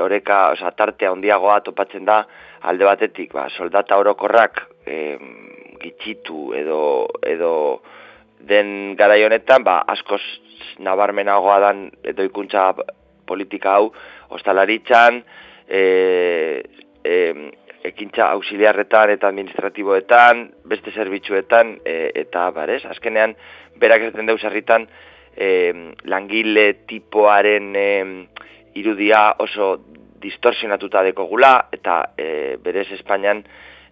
oreka, 0.00 0.50
oza, 0.52 0.72
tartea 0.76 1.12
handiagoa 1.12 1.60
topatzen 1.64 2.04
da, 2.04 2.22
alde 2.68 2.84
batetik, 2.84 3.32
ba, 3.32 3.48
soldata 3.48 3.96
orokorrak 3.96 4.64
e, 4.84 5.16
gitxitu 5.80 6.52
edo, 6.58 6.80
edo 7.24 7.52
den 8.38 8.94
garai 8.98 9.22
honetan, 9.24 9.64
ba, 9.64 9.80
askoz 9.88 10.22
nabarmenagoa 10.84 11.58
dan 11.64 11.86
edo 12.04 12.26
ikuntza 12.26 12.72
politika 13.28 13.78
hau, 13.78 13.92
ostalaritzan, 14.36 15.22
e, 15.68 15.80
e, 17.04 17.50
ekintza 17.88 18.30
auxiliarretan 18.34 19.12
eta 19.14 19.28
administratiboetan, 19.30 20.48
beste 20.68 20.92
zerbitzuetan, 20.92 21.78
e, 21.84 22.10
eta 22.24 22.48
barez, 22.56 22.84
azkenean, 22.90 23.36
berak 23.78 24.08
ez 24.08 24.12
den 24.14 24.26
deus 24.26 24.42
e, 25.38 25.72
langile 26.04 26.84
tipoaren 26.86 27.72
e, 27.76 27.88
irudia 28.74 29.34
oso 29.38 29.78
distorsionatuta 30.18 31.02
dekogula, 31.06 31.68
eta 31.72 32.10
e, 32.18 32.56
berez 32.62 32.90
Espainian, 32.92 33.44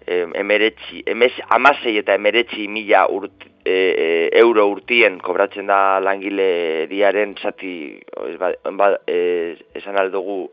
e, 0.07 0.25
emeretzi, 0.35 1.03
emez, 1.07 1.33
amasei 1.49 1.97
eta 1.99 2.15
emeretzi 2.15 2.67
mila 2.69 3.07
urt, 3.11 3.47
e, 3.65 3.75
e, 3.75 4.09
euro 4.39 4.67
urtien 4.71 5.19
kobratzen 5.23 5.71
da 5.71 5.99
langile 6.03 6.87
diaren 6.91 7.37
zati, 7.43 8.01
ba, 8.41 8.53
ba, 8.79 8.91
e, 9.07 9.57
esan 9.79 9.99
aldugu, 10.03 10.51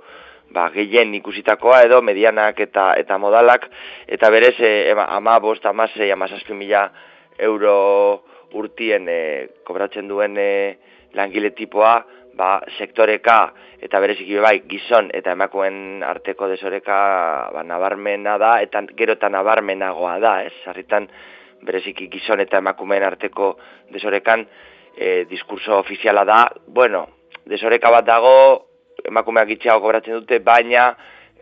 ba, 0.53 0.69
gehien 0.73 1.13
ikusitakoa 1.17 1.81
edo 1.87 2.01
medianak 2.05 2.59
eta 2.67 2.93
eta 3.01 3.17
modalak 3.17 3.65
eta 4.07 4.29
berez 4.31 4.55
e, 4.59 4.93
ama 4.93 5.39
bost, 5.39 5.65
ama 5.65 5.87
zei, 5.87 6.11
ama 6.11 6.27
mila 6.53 6.91
euro 7.39 8.23
urtien 8.53 9.07
e, 9.09 9.47
kobratzen 9.65 10.07
duen 10.07 10.37
e, 10.37 10.77
langile 11.13 11.51
tipoa 11.51 12.03
ba, 12.37 12.61
sektoreka 12.77 13.53
eta 13.83 13.99
bereziki 13.99 14.37
bai 14.39 14.61
gizon 14.69 15.09
eta 15.13 15.31
emakoen 15.31 16.03
arteko 16.03 16.47
desoreka 16.47 17.49
ba, 17.53 17.63
nabarmena 17.63 18.37
da 18.37 18.59
eta 18.61 18.83
gero 18.95 19.13
eta 19.13 19.29
nabarmenagoa 19.29 20.19
da, 20.19 20.43
ez? 20.43 20.53
Sarritan 20.63 21.07
bereziki 21.63 22.07
gizon 22.11 22.39
eta 22.43 22.59
emakumeen 22.61 23.03
arteko 23.03 23.57
desorekan 23.91 24.45
e, 24.97 25.25
diskurso 25.29 25.79
ofiziala 25.79 26.23
da, 26.25 26.45
bueno, 26.67 27.07
desoreka 27.49 27.91
bat 27.91 28.05
dago 28.05 28.33
emakumeak 29.09 29.55
itxeago 29.57 29.83
kobratzen 29.85 30.21
dute, 30.21 30.39
baina 30.39 30.93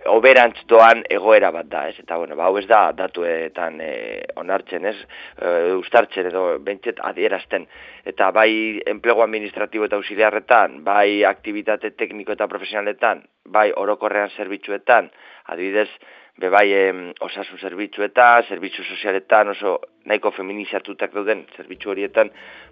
oberantz 0.09 0.63
doan 0.69 1.03
egoera 1.09 1.51
bat 1.53 1.67
da, 1.69 1.83
ez? 1.89 1.95
Eta, 2.01 2.17
bueno, 2.17 2.35
ba, 2.35 2.47
hau 2.49 2.57
ez 2.57 2.65
da 2.69 2.81
datuetan 2.97 3.77
e, 3.85 3.91
onartzen, 4.41 4.85
ez? 4.89 4.95
E, 5.37 5.51
ustartzen 5.77 6.31
edo 6.31 6.45
bentset 6.65 7.01
adierazten. 7.05 7.67
Eta 8.09 8.31
bai 8.33 8.81
enplegu 8.89 9.21
administratibo 9.21 9.85
eta 9.85 9.99
auxiliarretan, 9.99 10.79
bai 10.87 11.21
aktivitate 11.27 11.93
tekniko 11.97 12.33
eta 12.33 12.49
profesionaletan, 12.49 13.21
bai 13.45 13.69
orokorrean 13.77 14.33
zerbitzuetan, 14.37 15.11
adibidez, 15.53 15.89
be 16.39 16.49
bai 16.49 16.67
osasun 17.19 17.59
zerbitzuetan, 17.59 18.47
zerbitzu 18.49 18.83
sozialetan, 18.83 19.51
oso 19.53 19.79
nahiko 20.05 20.31
feminizatutak 20.31 21.13
dauden 21.13 21.45
zerbitzu 21.57 21.91
horietan, 21.91 22.31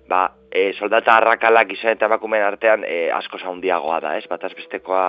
ba, 0.10 0.26
e, 0.52 0.72
soldata 0.74 1.18
arrakalak 1.20 1.72
izan 1.76 1.98
eta 1.98 2.10
emakumeen 2.10 2.44
artean 2.44 2.86
e, 2.88 3.10
asko 3.14 3.40
zaundiagoa 3.40 4.00
da, 4.02 4.16
ez? 4.18 4.26
Bataz 4.30 4.54
bestekoa 4.58 5.06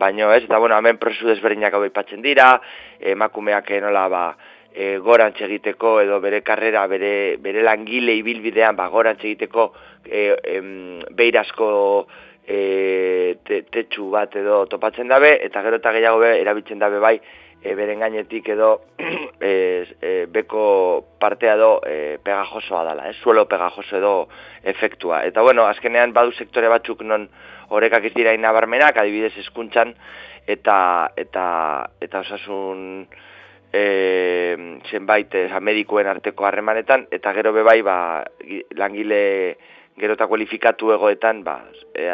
baino, 0.00 0.30
ez? 0.32 0.44
Eta, 0.44 0.58
bueno, 0.58 0.78
hemen 0.78 1.00
prozesu 1.00 1.28
desberdinak 1.28 1.74
hau 1.74 1.84
ipatzen 1.84 2.22
dira, 2.24 2.54
emakumeak 3.12 3.70
enola, 3.76 4.06
ba, 4.12 4.24
e, 4.76 4.96
gorantz 5.04 5.40
egiteko 5.44 5.98
edo 6.04 6.20
bere 6.20 6.42
karrera, 6.44 6.86
bere, 6.88 7.36
bere 7.42 7.64
langile 7.64 8.16
ibilbidean, 8.20 8.76
ba, 8.76 8.88
gorantz 8.92 9.22
egiteko 9.24 9.70
e, 10.04 10.28
em, 10.56 10.70
beirasko 11.16 11.68
e, 12.46 12.60
te, 13.44 13.62
tetsu 13.72 14.10
bat 14.12 14.36
edo 14.36 14.64
topatzen 14.70 15.08
dabe, 15.08 15.36
eta 15.48 15.64
gero 15.64 15.80
eta 15.80 15.92
gehiago 15.96 16.20
be, 16.22 16.36
erabiltzen 16.42 16.82
dabe 16.82 17.00
bai, 17.02 17.16
e, 17.62 17.74
beren 17.74 18.00
gainetik 18.00 18.48
edo 18.54 18.70
e, 19.40 19.52
e, 20.00 20.12
beko 20.32 20.64
partea 21.20 21.56
edo 21.56 21.70
e, 21.86 22.18
pegajosoa 22.22 22.84
dela, 22.88 23.08
ez 23.10 23.16
suelo 23.22 23.46
pegajoso 23.48 23.96
edo 23.98 24.14
efektua. 24.62 25.24
Eta 25.26 25.42
bueno, 25.42 25.66
azkenean 25.66 26.14
badu 26.16 26.32
sektore 26.32 26.70
batzuk 26.72 27.02
non 27.02 27.28
horrekak 27.68 28.10
ez 28.10 28.14
dira 28.14 28.34
inabarmenak, 28.36 28.96
adibidez 28.96 29.34
eskuntzan, 29.42 29.94
eta, 30.46 30.78
eta, 31.18 31.46
eta 32.00 32.22
osasun 32.22 33.06
e, 33.72 33.84
zenbait 34.90 35.34
e, 35.34 35.48
medikuen 35.60 36.06
arteko 36.10 36.46
harremanetan, 36.46 37.08
eta 37.10 37.34
gero 37.34 37.52
bebai 37.56 37.80
ba, 37.82 37.96
langile 38.78 39.56
gero 39.96 40.14
eta 40.14 40.28
kualifikatu 40.28 40.92
egoetan, 40.94 41.42
ba, 41.44 41.62
e, 41.94 42.06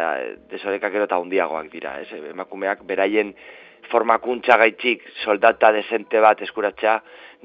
desorekak 0.50 0.94
gero 0.94 1.08
eta 1.10 1.18
hundiagoak 1.20 1.68
dira, 1.72 1.98
ez, 2.00 2.08
emakumeak 2.32 2.86
beraien 2.88 3.34
formakuntza 3.92 4.56
gaitxik 4.60 5.04
soldata 5.24 5.72
desente 5.76 6.20
bat 6.24 6.40
eskuratzea 6.46 6.96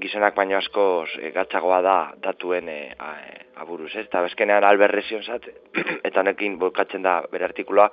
gizonak 0.01 0.35
baino 0.37 0.57
asko 0.57 1.05
e, 1.17 1.31
gatzagoa 1.35 1.81
da 1.81 1.97
datuen 2.23 2.69
e, 2.69 2.79
a, 2.97 3.13
e, 3.19 3.45
aburuz, 3.63 3.91
ez? 3.95 4.05
Eta 4.05 4.21
bezkenean 4.27 4.65
alberrezion 4.67 5.23
zat, 5.25 5.47
eta 6.07 6.21
honekin 6.21 6.57
bokatzen 6.61 7.05
da 7.05 7.19
bere 7.31 7.49
artikuloa, 7.49 7.89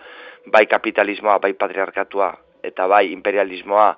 bai 0.52 0.66
kapitalismoa, 0.70 1.38
bai 1.42 1.54
patriarkatua, 1.58 2.30
eta 2.64 2.86
bai 2.90 3.06
imperialismoa 3.12 3.88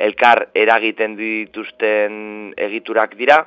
elkar 0.00 0.46
eragiten 0.56 1.16
dituzten 1.18 2.14
egiturak 2.56 3.18
dira, 3.18 3.42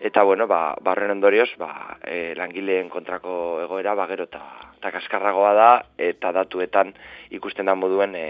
eta 0.00 0.22
bueno, 0.24 0.46
ba, 0.48 0.76
barren 0.80 1.12
ondorioz, 1.12 1.50
ba, 1.60 1.98
e, 2.00 2.32
langileen 2.38 2.88
kontrako 2.88 3.34
egoera, 3.66 3.94
ba, 3.98 4.06
gero 4.08 4.24
eta 4.30 4.94
kaskarragoa 4.94 5.52
da, 5.58 5.70
eta 5.98 6.32
datuetan 6.32 6.94
ikusten 7.36 7.68
da 7.68 7.76
moduen 7.76 8.16
e, 8.16 8.26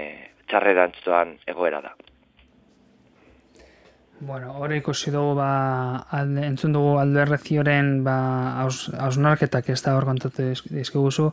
txarrerantzuan 0.50 1.36
egoera 1.48 1.80
da. 1.84 1.94
Bueno, 4.20 4.52
hori 4.60 4.82
ikusi 4.82 5.08
dugu, 5.14 5.32
ba, 5.38 5.50
alde, 6.12 6.44
entzun 6.44 6.74
dugu 6.76 6.98
alberrezioren 7.00 8.02
ba, 8.04 8.16
hausnarketak 8.60 9.70
ez 9.72 9.80
da 9.80 9.94
hor 9.96 10.04
kontatu 10.04 10.50
dizkiguzu, 10.68 11.30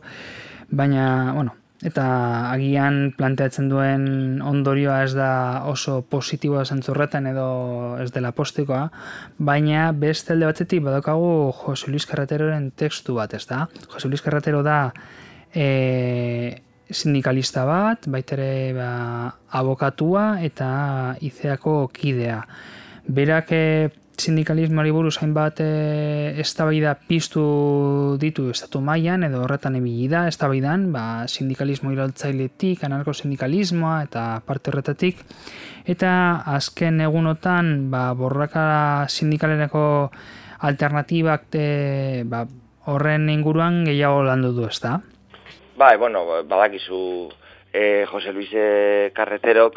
baina, 0.72 1.34
bueno, 1.36 1.52
eta 1.84 2.04
agian 2.50 3.12
planteatzen 3.18 3.68
duen 3.70 4.06
ondorioa 4.42 5.02
ez 5.04 5.12
da 5.14 5.30
oso 5.70 6.00
positiboa 6.10 6.64
zentzurretan 6.64 7.28
edo 7.30 7.50
ez 8.02 8.08
dela 8.14 8.32
postikoa, 8.32 8.88
baina 9.38 9.90
beste 9.92 10.32
alde 10.32 10.48
batetik 10.48 10.82
badaukagu 10.82 11.52
Jose 11.60 11.90
Luis 11.92 12.06
Carreteroren 12.08 12.70
tekstu 12.72 13.20
bat, 13.20 13.34
ez 13.34 13.44
da? 13.46 13.66
Jose 13.92 14.08
Luis 14.08 14.24
Carretero 14.24 14.64
da 14.66 14.80
e, 15.54 16.62
sindikalista 16.90 17.64
bat, 17.68 18.08
baitere 18.08 18.72
ba, 18.76 18.90
abokatua 19.60 20.40
eta 20.44 21.16
izeako 21.20 21.88
kidea. 21.92 22.42
Berak 23.08 23.52
eh, 23.56 23.88
sindikalismoari 24.18 24.90
buruz 24.92 25.16
hainbat 25.22 25.60
e, 25.62 26.34
eztabaida 26.42 26.94
piztu 27.08 27.44
ditu 28.20 28.48
estatu 28.50 28.80
mailan 28.84 29.24
edo 29.28 29.44
horretan 29.44 29.78
ibili 29.78 30.08
da 30.10 30.24
eztabaidan, 30.30 30.88
ba 30.92 31.26
sindikalismo 31.30 31.92
iraltzailetik, 31.94 32.82
anarko 32.84 33.14
sindikalismoa 33.14 34.02
eta 34.08 34.24
parte 34.46 34.72
horretatik 34.72 35.22
eta 35.88 36.10
azken 36.56 37.00
egunotan 37.06 37.90
ba 37.92 38.10
borraka 38.18 39.06
sindikalerako 39.08 39.84
alternatibak 40.66 41.54
e, 41.54 42.24
ba, 42.26 42.44
horren 42.90 43.28
inguruan 43.30 43.84
gehiago 43.86 44.24
landu 44.26 44.52
du, 44.56 44.66
ezta? 44.66 44.98
Bai, 45.78 45.96
bueno, 45.96 46.42
badakizu 46.42 47.30
e, 47.72 48.04
Jose 48.10 48.32
Luis 48.32 48.50
Carreterok 49.14 49.76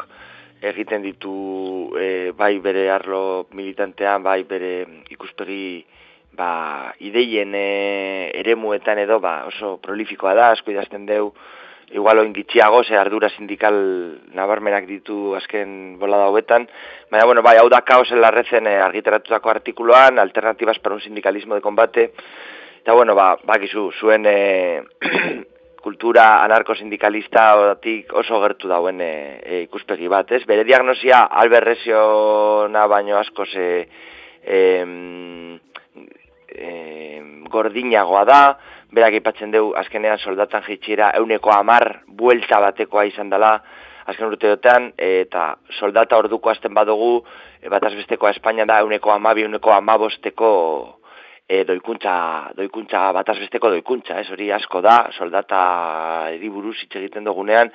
egiten 0.58 1.04
ditu 1.04 1.94
e, 1.94 2.32
bai 2.34 2.56
bere 2.58 2.88
arlo 2.90 3.46
militantean, 3.54 4.24
bai 4.24 4.42
bere 4.42 5.04
ikuspegi 5.14 5.84
ba, 6.34 6.90
ideien 7.06 7.54
e, 7.54 8.32
eremuetan 8.34 8.98
edo 8.98 9.20
ba, 9.22 9.44
oso 9.46 9.76
prolifikoa 9.78 10.34
da, 10.34 10.48
asko 10.56 10.74
idazten 10.74 11.06
deu, 11.06 11.28
igual 11.94 12.24
oin 12.24 12.34
gitxiago, 12.34 12.82
ze 12.82 12.98
ardura 12.98 13.30
sindikal 13.36 13.78
nabarmenak 14.34 14.90
ditu 14.90 15.36
azken 15.38 16.00
bolada 16.02 16.26
hobetan, 16.34 16.66
baina, 17.14 17.30
bueno, 17.30 17.46
bai, 17.46 17.60
hau 17.62 17.70
da 17.70 17.84
kaos 17.86 18.10
larrezen 18.10 18.66
e, 18.66 18.74
argiteratutako 18.90 19.54
artikuloan, 19.54 20.18
alternatibas 20.18 20.82
para 20.82 20.98
un 20.98 21.06
sindikalismo 21.06 21.54
de 21.54 21.62
combate, 21.62 22.10
eta, 22.82 22.90
bueno, 22.90 23.14
ba, 23.14 23.36
bakizu, 23.46 23.92
zuen 24.02 24.26
e, 24.26 24.82
kultura 25.82 26.44
anarko-sindikalista 26.44 27.74
oso 28.20 28.40
gertu 28.44 28.70
dauen 28.70 29.00
e, 29.02 29.12
e, 29.42 29.60
ikuspegi 29.66 30.08
bat, 30.08 30.30
ez? 30.32 30.44
Bere 30.46 30.64
diagnosia 30.64 31.24
alberreziona 31.42 32.86
baino 32.90 33.18
asko 33.18 33.46
ze 33.46 33.66
e, 34.46 34.60
e, 36.48 36.70
gordinagoa 37.50 38.24
da, 38.24 38.40
berak 38.94 39.18
ipatzen 39.18 39.52
dugu 39.52 39.74
azkenean 39.80 40.22
soldatan 40.22 40.64
jitxira 40.68 41.12
euneko 41.18 41.52
amar 41.54 42.02
buelta 42.06 42.60
batekoa 42.60 43.06
izan 43.10 43.30
dela, 43.32 43.56
azken 44.06 44.30
urteotan, 44.30 44.90
eta 44.98 45.52
soldata 45.78 46.18
orduko 46.18 46.50
azten 46.50 46.74
badugu, 46.74 47.22
e, 47.60 47.68
bat 47.72 47.90
azbestekoa 47.90 48.36
Espainia 48.36 48.66
da 48.70 48.80
euneko 48.86 49.12
amabi, 49.14 49.46
euneko 49.48 49.74
amabosteko 49.74 50.50
e, 51.52 51.64
doikuntza, 51.68 52.14
doikuntza 52.56 53.10
bataz 53.12 53.36
besteko 53.42 53.70
doikuntza, 53.74 54.16
ez 54.22 54.30
hori 54.32 54.48
asko 54.56 54.80
da, 54.84 54.96
soldata 55.12 55.60
eriburuz 56.32 56.78
hitz 56.80 56.94
egiten 57.02 57.28
dugunean, 57.28 57.70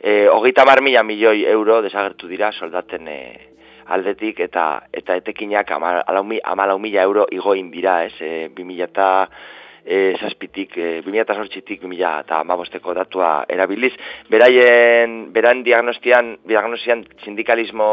e, 0.00 0.24
hogeita 0.32 0.64
mar 0.68 0.80
mila 0.84 1.04
milioi 1.04 1.44
euro 1.52 1.82
desagertu 1.84 2.30
dira 2.30 2.50
soldaten 2.52 3.08
e, 3.12 3.20
aldetik 3.92 4.40
eta 4.44 4.64
eta 4.92 5.16
etekinak 5.20 5.70
amalau 5.72 6.78
mila 6.80 7.04
euro 7.04 7.28
igoin 7.32 7.70
dira, 7.72 8.02
ez, 8.08 8.16
e, 8.20 8.48
bi 8.54 8.64
mila 8.64 8.88
eta 8.88 9.08
e, 9.84 10.16
zazpitik, 10.20 10.76
e, 10.76 10.90
2008tik, 11.04 11.80
2000 11.84 12.12
eta 12.24 12.42
amabosteko 12.44 12.94
datua 12.96 13.32
erabiliz. 13.48 13.94
Beraien, 14.32 15.18
beran 15.32 15.64
diagnostian, 15.64 16.36
diagnostian 16.48 17.04
sindikalismo 17.24 17.88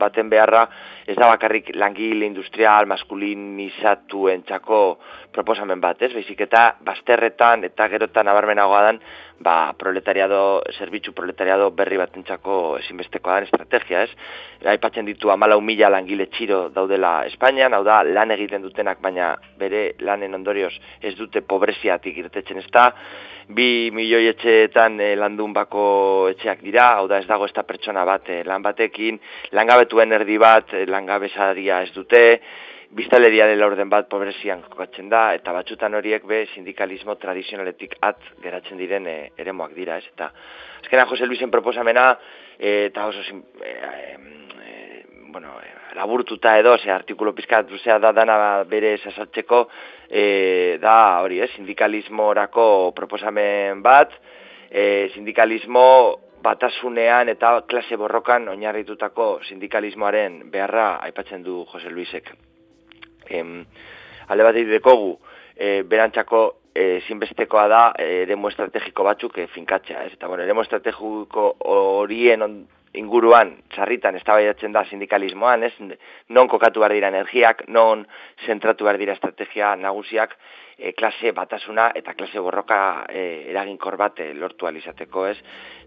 baten 0.00 0.28
beharra, 0.32 0.66
ez 1.08 1.16
da 1.16 1.26
bakarrik 1.30 1.70
langile 1.72 2.26
industrial, 2.28 2.84
maskulinizatu 2.90 4.26
entxako 4.28 4.80
proposamen 5.32 5.80
bat, 5.80 6.02
ez? 6.04 6.10
Baizik 6.12 6.42
eta 6.44 6.64
bazterretan 6.84 7.64
eta 7.64 7.86
gerotan 7.88 8.28
abarmenagoa 8.28 8.82
dan, 8.84 8.98
ba, 9.40 9.54
proletariado, 9.80 10.40
zerbitzu 10.76 11.14
proletariado 11.16 11.70
berri 11.78 11.96
bat 11.96 12.18
entzako 12.20 12.58
ezinbestekoa 12.82 13.38
den 13.38 13.48
estrategia, 13.48 14.02
ez? 14.04 14.12
Aipatzen 14.74 15.08
ditu 15.08 15.32
amalau 15.32 15.62
mila 15.64 15.88
langile 15.94 16.28
txiro 16.28 16.66
daudela 16.76 17.22
Espainian, 17.30 17.72
hau 17.72 17.84
da, 17.88 18.02
lan 18.04 18.36
egiten 18.36 18.68
dutenak, 18.68 19.00
baina 19.00 19.32
bere 19.56 19.94
lanen 20.04 20.36
ondorioz 20.36 20.74
ez 21.00 21.16
dute 21.16 21.40
pobreziatik 21.40 22.20
irtetzen 22.20 22.60
ez 22.60 22.68
da, 22.68 22.90
bi 23.48 23.90
milioi 23.94 24.26
etxeetan 24.28 24.98
e, 25.00 25.14
landun 25.16 25.54
bako 25.56 25.82
etxeak 26.34 26.60
dira, 26.64 26.90
hau 26.98 27.06
da 27.08 27.20
ez 27.22 27.26
dago 27.28 27.46
ez 27.48 27.54
da 27.56 27.64
pertsona 27.64 28.04
bat 28.04 28.28
e, 28.28 28.42
lan 28.44 28.64
batekin, 28.64 29.20
langabetuen 29.56 30.12
erdi 30.12 30.36
bat, 30.38 30.74
e, 30.76 30.84
langabezaria 30.86 31.82
ez 31.86 31.92
dute, 31.94 32.22
biztaleria 32.98 33.46
dela 33.48 33.66
orden 33.68 33.88
bat 33.92 34.08
pobrezian 34.08 34.62
kokatzen 34.68 35.08
da, 35.12 35.32
eta 35.36 35.52
batzutan 35.56 35.96
horiek 35.96 36.24
be 36.28 36.44
sindikalismo 36.54 37.16
tradizionaletik 37.20 37.98
at 38.04 38.20
geratzen 38.44 38.80
diren 38.80 39.08
e, 39.08 39.16
eremoak 39.36 39.74
dira, 39.76 39.96
ez? 39.96 40.08
Eta 40.12 40.30
azkena 40.82 41.08
Jose 41.08 41.28
Luisen 41.28 41.52
proposamena, 41.52 42.12
eta 42.58 43.06
oso, 43.06 43.22
e, 43.62 43.72
e, 44.66 45.04
bueno, 45.30 45.54
e, 45.62 45.94
laburtuta 45.94 46.58
edo, 46.58 46.76
ze 46.78 46.90
artikulo 46.90 47.34
pizkat 47.34 47.68
duzea 47.68 47.98
da 47.98 48.12
dana 48.12 48.64
bere 48.64 48.94
esazaltzeko, 48.94 49.68
e, 50.08 50.78
da 50.80 51.20
hori, 51.22 51.40
ez? 51.40 51.50
Sindikalismo 51.54 52.28
orako 52.34 52.92
proposamen 52.94 53.82
bat, 53.82 54.12
e, 54.70 55.10
sindikalismo 55.14 56.18
batasunean 56.42 57.28
eta 57.32 57.62
klase 57.66 57.96
borrokan 57.96 58.48
oinarritutako 58.48 59.40
sindikalismoaren 59.48 60.44
beharra 60.52 60.98
aipatzen 61.02 61.42
du 61.42 61.64
Jose 61.66 61.90
Luisek 61.90 62.30
em, 63.28 63.64
alde 64.28 64.46
bat 64.46 64.58
dekogu, 64.68 65.16
e, 65.56 65.82
berantzako 65.82 66.42
e, 66.78 67.00
zinbestekoa 67.08 67.66
da 67.68 67.82
e, 67.98 68.08
eremu 68.22 68.52
estrategiko 68.52 69.06
batzuk 69.08 69.38
e, 69.38 69.46
finkatzea. 69.54 70.04
Ez? 70.06 70.12
Eta 70.18 70.30
bueno, 70.30 70.44
eremu 70.46 70.62
estrategiko 70.62 71.50
horien 71.74 72.44
inguruan, 72.98 73.56
txarritan, 73.74 74.16
ez 74.16 74.22
da 74.24 74.84
sindikalismoan, 74.84 75.62
ez? 75.62 75.74
non 76.28 76.48
kokatu 76.48 76.80
behar 76.80 76.94
dira 76.96 77.08
energiak, 77.08 77.66
non 77.68 78.06
zentratu 78.46 78.84
behar 78.84 78.98
dira 78.98 79.12
estrategia 79.12 79.74
nagusiak, 79.76 80.36
e, 80.78 80.92
klase 80.94 81.32
batasuna 81.32 81.90
eta 81.98 82.14
klase 82.14 82.40
borroka 82.40 83.04
e, 83.10 83.50
eraginkor 83.50 83.96
bat 83.96 84.20
e, 84.20 84.32
lortu 84.34 84.66
alizateko, 84.66 85.26
ez? 85.26 85.36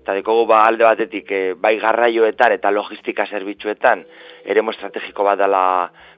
Eta 0.02 0.14
dekogu 0.18 0.46
ba 0.50 0.66
alde 0.68 0.86
batetik, 0.86 1.32
e, 1.32 1.54
bai 1.54 1.78
garraioetan 1.80 2.58
eta 2.58 2.72
logistika 2.72 3.26
zerbitzuetan, 3.26 4.04
eremo 4.46 4.76
estrategiko 4.76 5.24
bat 5.24 5.40
dela 5.40 5.64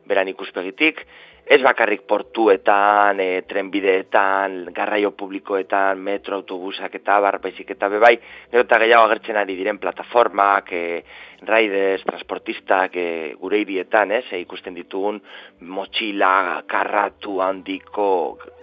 beran 0.10 0.28
ikuspegitik, 0.34 1.06
ez 1.46 1.62
bakarrik 1.62 2.06
portuetan, 2.08 3.20
e, 3.20 3.42
trenbideetan, 3.48 4.70
garraio 4.74 5.12
publikoetan, 5.12 6.00
metro, 6.00 6.38
autobusak 6.40 6.96
eta 7.02 7.20
bar, 7.20 7.40
baizik 7.44 7.74
eta 7.76 7.90
bebai, 7.92 8.16
gero 8.52 8.64
eta 8.64 8.80
gehiago 8.80 9.10
agertzen 9.10 9.38
ari 9.42 9.58
diren 9.60 9.78
plataformak, 9.78 10.72
e, 10.72 11.04
raiders, 11.44 12.06
transportistak 12.08 12.96
e, 12.96 13.08
gure 13.40 13.60
irietan, 13.60 14.16
ez, 14.16 14.26
e, 14.32 14.40
ikusten 14.46 14.74
ditugun 14.80 15.20
motxila, 15.68 16.64
karratu 16.68 17.42
handiko, 17.44 18.10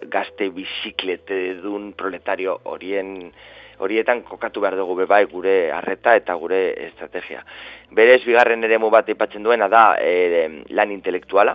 gazte 0.09 0.49
biziklete 0.51 1.61
dun 1.61 1.93
proletario 1.93 2.61
horien 2.65 3.33
horietan 3.81 4.21
kokatu 4.29 4.61
behar 4.61 4.77
dugu 4.77 4.95
bebai 4.99 5.25
gure 5.25 5.71
arreta 5.73 6.13
eta 6.17 6.35
gure 6.37 6.59
estrategia. 6.89 7.41
Berez, 7.97 8.21
bigarren 8.27 8.65
eremu 8.65 8.91
bat 8.93 9.09
ipatzen 9.09 9.43
duena 9.43 9.69
da 9.73 9.85
e, 10.01 10.65
lan 10.77 10.93
intelektuala, 10.93 11.55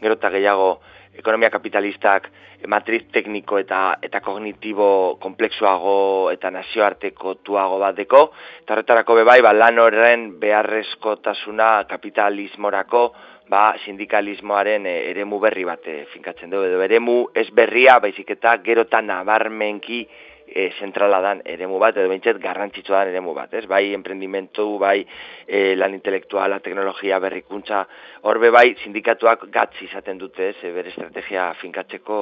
gero 0.00 0.18
eta 0.18 0.30
gehiago 0.34 0.70
ekonomia 1.18 1.50
kapitalistak 1.50 2.28
matriz 2.66 3.04
tekniko 3.12 3.58
eta 3.58 3.80
eta 4.02 4.20
kognitibo 4.20 5.16
kompleksuago 5.22 6.30
eta 6.32 6.50
nazioarteko 6.50 7.34
tuago 7.46 7.78
bat 7.78 7.96
deko, 7.96 8.28
eta 8.62 8.74
horretarako 8.74 9.18
bebai, 9.20 9.40
ba, 9.42 9.52
lan 9.54 9.78
horren 9.78 10.28
beharrezkotasuna 10.40 11.84
kapitalismorako 11.90 13.02
ba, 13.48 13.72
sindikalismoaren 13.84 14.86
e, 14.86 14.96
eremu 15.12 15.38
berri 15.40 15.64
bat 15.68 15.86
e, 15.86 16.00
finkatzen 16.12 16.50
du, 16.50 16.62
edo 16.66 16.82
eremu 16.84 17.18
ez 17.34 17.48
berria, 17.54 17.98
baizik 18.02 18.34
eta 18.36 18.56
gerotan 18.64 19.08
nabarmenki 19.10 20.02
e, 20.48 20.70
zentrala 20.78 21.20
dan 21.24 21.42
eremu 21.44 21.78
bat, 21.78 21.96
edo 21.96 22.10
bintzet 22.10 22.40
garrantzitsua 22.42 23.04
dan 23.04 23.12
eremu 23.12 23.34
bat, 23.36 23.54
ez? 23.54 23.64
Bai, 23.70 23.92
emprendimentu, 23.94 24.66
bai, 24.80 25.00
e, 25.46 25.74
lan 25.76 25.94
intelektuala, 25.94 26.60
teknologia, 26.64 27.20
berrikuntza, 27.22 27.84
horbe 28.28 28.50
bai, 28.54 28.72
sindikatuak 28.84 29.48
gatz 29.54 29.74
izaten 29.86 30.18
dute, 30.18 30.52
ez? 30.52 30.60
E, 30.62 30.74
bere 30.74 30.94
estrategia 30.94 31.50
finkatzeko 31.62 32.20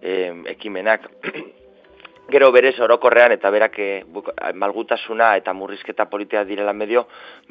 e, 0.00 0.16
ekimenak. 0.56 1.10
Gero 2.24 2.46
berez 2.56 2.78
orokorrean 2.80 3.34
eta 3.34 3.50
berak 3.52 3.74
eh, 3.84 4.02
malgutasuna 4.56 5.34
eta 5.36 5.52
murrizketa 5.52 6.06
politia 6.08 6.40
direla 6.48 6.72
medio, 6.72 7.02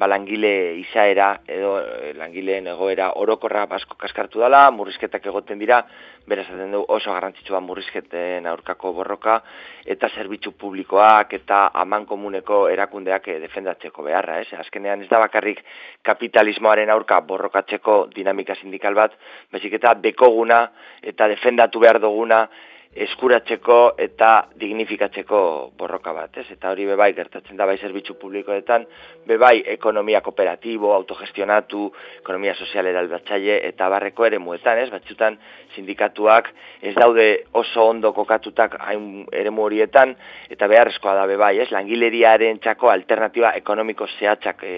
ba 0.02 0.08
langile 0.10 0.74
izaera 0.80 1.28
edo 1.46 1.76
eh, 1.78 2.10
langileen 2.18 2.72
egoera 2.72 3.12
orokorra 3.22 3.68
basko 3.70 3.94
kaskartu 4.02 4.42
dela, 4.42 4.64
murrizketak 4.74 5.30
egoten 5.30 5.62
dira, 5.62 5.84
beraz 6.26 6.48
du 6.50 6.82
oso 6.88 7.14
garrantzitsua 7.14 7.62
murrizketen 7.62 8.50
aurkako 8.50 8.96
borroka 8.98 9.38
eta 9.86 10.10
zerbitzu 10.10 10.56
publikoak 10.58 11.38
eta 11.38 11.70
aman 11.86 12.10
komuneko 12.10 12.66
erakundeak 12.74 13.30
eh, 13.30 13.40
defendatzeko 13.46 14.10
beharra, 14.10 14.42
ez? 14.42 14.50
Azkenean 14.58 15.06
ez 15.06 15.10
da 15.14 15.22
bakarrik 15.22 15.62
kapitalismoaren 16.02 16.90
aurka 16.90 17.22
borrokatzeko 17.22 18.08
dinamika 18.16 18.58
sindikal 18.58 18.98
bat, 18.98 19.14
bezik 19.54 19.78
eta 19.78 19.94
bekoguna 19.94 20.64
eta 21.04 21.30
defendatu 21.30 21.86
behar 21.86 22.02
duguna 22.02 22.48
eskuratzeko 22.94 23.78
eta 23.98 24.30
dignifikatzeko 24.60 25.40
borroka 25.78 26.14
bat, 26.14 26.38
ez? 26.38 26.46
Eta 26.54 26.70
hori 26.72 26.86
bebai 26.86 27.10
gertatzen 27.18 27.58
da 27.58 27.66
bai 27.66 27.78
zerbitzu 27.82 28.16
publikoetan, 28.22 28.86
bebai 29.28 29.64
ekonomia 29.74 30.22
kooperatibo, 30.22 30.92
autogestionatu, 30.94 31.88
ekonomia 32.22 32.54
sozial 32.54 32.90
eraldatzaile 32.92 33.60
eta 33.70 33.90
barreko 33.90 34.28
ere 34.30 34.40
muetan, 34.40 34.82
ez? 34.84 34.90
Batzutan 34.94 35.40
sindikatuak 35.76 36.52
ez 36.82 36.94
daude 36.96 37.28
oso 37.54 37.88
ondo 37.90 38.14
kokatutak 38.14 38.78
hain 38.80 39.26
ere 39.32 39.54
horietan 39.64 40.16
eta 40.54 40.68
beharrezkoa 40.68 41.16
da 41.18 41.26
bebai, 41.30 41.58
ez? 41.60 41.72
Langileriaren 41.72 42.60
txako 42.60 42.92
alternatiba 42.94 43.54
ekonomiko 43.58 44.08
zehatzak 44.20 44.64
e, 44.64 44.76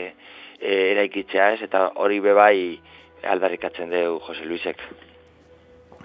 e, 0.60 0.80
eraikitzea, 0.94 1.52
ez? 1.58 1.66
Eta 1.68 1.90
hori 1.96 2.22
bebai 2.24 2.56
aldarrikatzen 3.26 3.92
dugu 3.92 4.24
Jose 4.30 4.46
Luisek. 4.46 4.88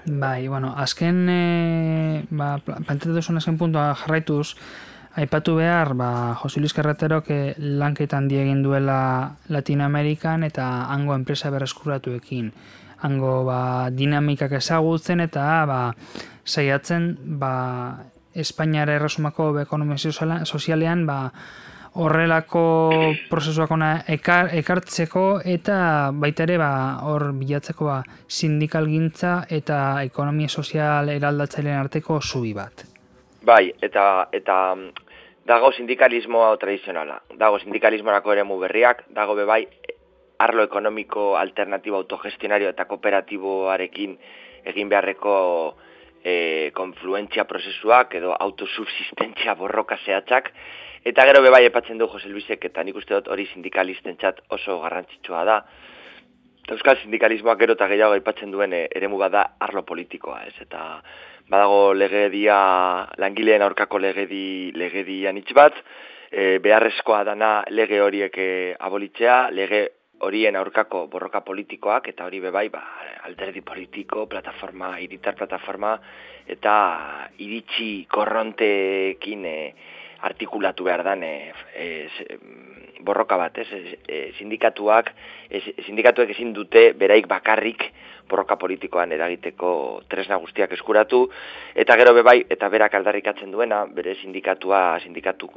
Bai, 0.07 0.49
bueno, 0.49 0.73
azken, 0.77 1.27
e, 1.29 2.25
ba, 2.31 2.55
plantetu 2.65 3.13
duzun 3.13 3.37
azken 3.37 3.59
puntua 3.61 3.91
jarraituz, 3.95 4.55
aipatu 5.15 5.57
behar, 5.59 5.95
ba, 5.95 6.35
Jose 6.41 6.61
Luis 6.61 6.73
Carreterok 6.73 7.31
e, 7.31 7.41
lanketan 7.59 8.29
diegin 8.29 8.63
duela 8.63 9.37
Latinoamerikan 9.49 10.45
eta 10.47 10.87
hango 10.89 11.15
enpresa 11.15 11.51
berreskuratuekin. 11.51 12.53
Hango 13.05 13.45
ba, 13.45 13.91
dinamikak 13.91 14.53
ezagutzen 14.57 15.21
eta 15.21 15.67
ba, 15.69 15.83
saiatzen 16.45 17.17
ba, 17.41 18.07
Espainiara 18.31 18.95
erresumako 18.95 19.51
ekonomia 19.59 19.99
sozialean 19.99 21.03
ba, 21.07 21.33
horrelako 21.94 22.90
prozesuak 23.31 23.70
ona 23.74 23.90
ekar, 24.09 24.53
ekartzeko 24.55 25.24
eta 25.44 26.11
baita 26.14 26.46
ere 26.46 26.59
ba, 26.61 26.72
hor 27.09 27.31
bilatzeko 27.35 27.88
ba, 27.88 28.00
sindikalgintza 28.29 29.44
eta 29.50 30.03
ekonomia 30.07 30.48
sozial 30.48 31.11
eraldatzailean 31.11 31.81
arteko 31.85 32.20
zubi 32.20 32.55
bat. 32.55 32.87
Bai, 33.42 33.72
eta 33.83 34.29
eta 34.33 34.57
dago 35.46 35.72
sindikalismoa 35.72 36.57
tradizionala. 36.62 37.20
Dago 37.38 37.59
sindikalismorako 37.59 38.33
ere 38.33 38.44
berriak, 38.44 39.05
dago 39.11 39.35
be 39.35 39.44
bai 39.44 39.66
arlo 40.38 40.64
ekonomiko 40.64 41.37
alternatibo 41.37 41.96
autogestionario 41.96 42.68
eta 42.70 42.85
kooperatiboarekin 42.85 44.16
egin 44.64 44.88
beharreko 44.88 45.35
e, 46.24 46.70
konfluentzia 46.74 47.44
prozesuak 47.44 48.14
edo 48.14 48.33
autosubsistentzia 48.33 49.55
borroka 49.55 49.98
zehatzak, 50.05 50.53
Eta 51.01 51.25
gero 51.25 51.41
bebai 51.41 51.65
epatzen 51.65 51.97
du 51.97 52.07
Jose 52.13 52.29
Luisek 52.29 52.65
eta 52.69 52.83
nik 52.85 52.97
uste 53.01 53.15
dut 53.15 53.29
hori 53.33 53.47
sindikalisten 53.49 54.19
txat 54.21 54.43
oso 54.53 54.77
garrantzitsua 54.83 55.45
da. 55.49 55.63
Euskal 56.71 56.99
sindikalismoak 57.01 57.59
gero 57.59 57.73
eta 57.73 57.89
gehiago 57.89 58.15
aipatzen 58.19 58.51
duen 58.53 58.75
e, 58.77 58.83
eremu 58.95 59.17
bada 59.19 59.47
arlo 59.65 59.83
politikoa, 59.89 60.43
ez? 60.47 60.55
Eta 60.61 61.01
badago 61.51 61.95
legedia, 61.97 62.59
langileen 63.19 63.65
aurkako 63.65 63.99
legedi, 63.99 64.73
legedi 64.77 65.25
anitz 65.27 65.49
bat, 65.57 65.79
e, 66.31 66.59
beharrezkoa 66.63 67.23
dana 67.25 67.65
lege 67.73 68.03
horiek 68.05 68.37
e, 68.39 68.51
abolitzea, 68.79 69.39
lege 69.57 69.81
horien 70.21 70.57
aurkako 70.61 71.07
borroka 71.09 71.41
politikoak, 71.41 72.11
eta 72.13 72.29
hori 72.29 72.43
bebai, 72.45 72.69
ba, 72.69 72.85
alderdi 73.25 73.65
politiko, 73.65 74.27
plataforma, 74.29 74.93
iritar 75.01 75.35
plataforma, 75.35 75.95
eta 76.47 76.75
iritsi 77.41 78.05
korrontekin 78.13 79.49
e, 79.49 79.57
artikulatu 80.23 80.85
behar 80.85 81.03
dan 81.05 81.23
e, 81.25 81.53
e, 81.75 81.87
borroka 83.01 83.37
bat, 83.41 83.59
ez, 83.59 83.69
e, 84.07 84.21
sindikatuak, 84.39 85.13
e, 85.49 85.61
sindikatuek 85.87 86.35
ezin 86.35 86.53
dute 86.57 86.91
beraik 86.99 87.29
bakarrik 87.29 87.89
borroka 88.31 88.55
politikoan 88.61 89.11
eragiteko 89.13 89.71
tresna 90.09 90.39
guztiak 90.39 90.73
eskuratu, 90.77 91.25
eta 91.75 91.97
gero 91.99 92.15
bebai, 92.15 92.45
eta 92.49 92.69
berak 92.71 92.95
aldarrikatzen 93.01 93.51
duena, 93.51 93.83
bere 93.91 94.15
sindikatua, 94.21 95.01
sindikatu, 95.03 95.51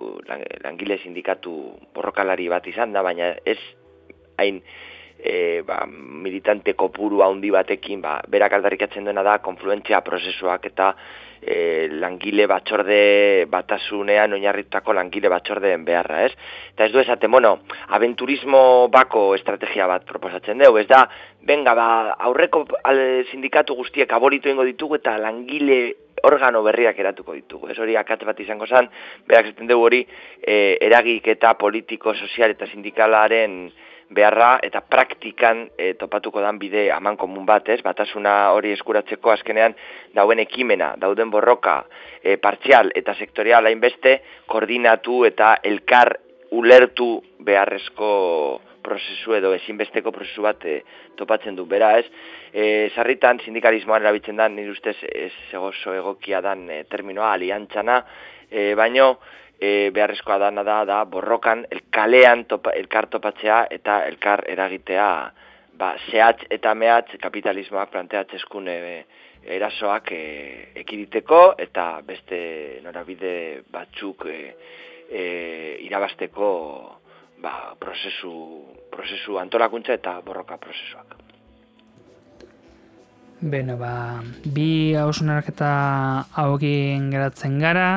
langile 0.63 0.97
sindikatu 1.03 1.53
borrokalari 1.93 2.49
bat 2.49 2.65
izan 2.71 2.95
da, 2.95 3.03
baina 3.05 3.35
ez 3.45 3.59
hain 4.41 4.63
e, 5.19 5.61
ba, 5.67 5.83
militante 5.87 6.73
kopuru 6.73 7.21
handi 7.21 7.51
batekin, 7.53 8.01
ba, 8.01 8.17
berak 8.27 8.57
aldarrikatzen 8.57 9.05
duena 9.05 9.23
da, 9.25 9.37
konfluentzia 9.45 10.01
prozesuak 10.01 10.65
eta 10.71 10.93
e, 11.45 11.87
langile 11.91 12.47
batzorde 12.47 13.45
batasunean 13.51 14.33
oinarritutako 14.33 14.93
langile 14.93 15.29
batzordeen 15.29 15.85
beharra, 15.85 16.23
ez? 16.27 16.33
Eta 16.73 16.87
ez 16.87 16.91
du 16.93 16.99
esaten, 16.99 17.31
bueno, 17.31 17.57
aventurismo 17.95 18.87
bako 18.93 19.33
estrategia 19.35 19.87
bat 19.87 20.05
proposatzen 20.09 20.63
dugu, 20.63 20.81
ez 20.81 20.87
da, 20.87 21.03
benga, 21.43 21.75
ba, 21.77 21.87
aurreko 22.29 22.65
sindikatu 23.31 23.75
guztiek 23.75 24.11
abolitu 24.13 24.49
ingo 24.49 24.65
ditugu 24.67 25.01
eta 25.01 25.17
langile 25.17 25.81
organo 26.23 26.63
berriak 26.63 26.99
eratuko 26.99 27.35
ditugu. 27.35 27.69
Ez 27.71 27.79
hori 27.79 27.97
akatz 27.99 28.23
bat 28.25 28.39
izango 28.39 28.67
zen, 28.67 28.87
berak 29.27 29.51
zaten 29.51 29.67
dugu 29.67 29.89
hori, 29.89 30.03
e, 30.39 30.77
eragik 30.81 31.27
eta 31.35 31.53
politiko, 31.59 32.15
sozial 32.15 32.55
eta 32.55 32.69
sindikalaren 32.71 33.65
beharra 34.09 34.57
eta 34.63 34.81
praktikan 34.81 35.67
e, 35.77 35.93
topatuko 35.99 36.41
dan 36.41 36.59
bide 36.59 36.89
aman 36.91 37.17
komun 37.17 37.45
bat, 37.45 37.69
ez? 37.69 37.81
Batasuna 37.85 38.51
hori 38.55 38.73
eskuratzeko 38.75 39.31
azkenean 39.31 39.75
dauen 40.15 40.39
ekimena, 40.43 40.93
dauden 40.99 41.31
borroka 41.31 41.83
e, 42.21 42.37
partzial 42.37 42.91
eta 42.95 43.15
sektorial 43.15 43.69
hainbeste 43.69 44.19
koordinatu 44.47 45.23
eta 45.29 45.55
elkar 45.63 46.17
ulertu 46.53 47.17
beharrezko 47.39 48.11
prozesu 48.83 49.33
edo 49.37 49.53
ezinbesteko 49.55 50.11
prozesu 50.11 50.43
bat 50.45 50.65
e, 50.67 50.81
topatzen 51.17 51.55
du. 51.55 51.65
Bera, 51.69 51.93
ez? 51.99 52.05
E, 52.53 52.89
sarritan 52.93 53.39
sindikalismoan 53.45 54.03
erabiltzen 54.03 54.37
da, 54.41 54.49
nire 54.51 54.73
ustez 54.75 54.97
ez 55.07 55.31
egoso 55.53 55.95
egokia 55.95 56.43
dan 56.45 56.67
e, 56.69 56.83
terminoa, 56.91 57.31
aliantzana, 57.37 58.01
e, 58.51 58.73
baino, 58.77 59.15
e, 59.59 59.91
beharrezkoa 59.91 60.37
dana 60.39 60.63
da, 60.63 60.83
da 60.85 61.03
borrokan 61.05 61.65
elkalean 61.71 62.45
topa, 62.45 62.73
elkar 62.77 63.07
topatzea 63.07 63.65
eta 63.71 64.03
elkar 64.07 64.45
eragitea 64.47 65.09
ba, 65.79 65.93
zehatz 66.09 66.47
eta 66.49 66.73
mehatz 66.75 67.17
kapitalismoak 67.21 67.91
planteatzezkun 67.91 68.67
e, 68.67 68.79
erasoak 69.57 70.11
e, 70.15 70.23
ekiditeko 70.83 71.43
eta 71.59 71.87
beste 72.05 72.39
norabide 72.83 73.63
batzuk 73.71 74.27
e, 74.31 74.39
e, 75.09 75.25
irabasteko 75.87 76.47
ba, 77.43 77.75
prozesu, 77.79 78.33
prozesu 78.91 79.37
antolakuntza 79.39 79.97
eta 79.99 80.19
borroka 80.25 80.57
prozesuak. 80.57 81.19
Beno, 83.43 83.75
ba, 83.75 84.23
bi 84.55 84.95
hausunarak 84.95 85.49
eta 85.51 85.69
haugin 86.39 87.09
geratzen 87.11 87.57
gara, 87.59 87.87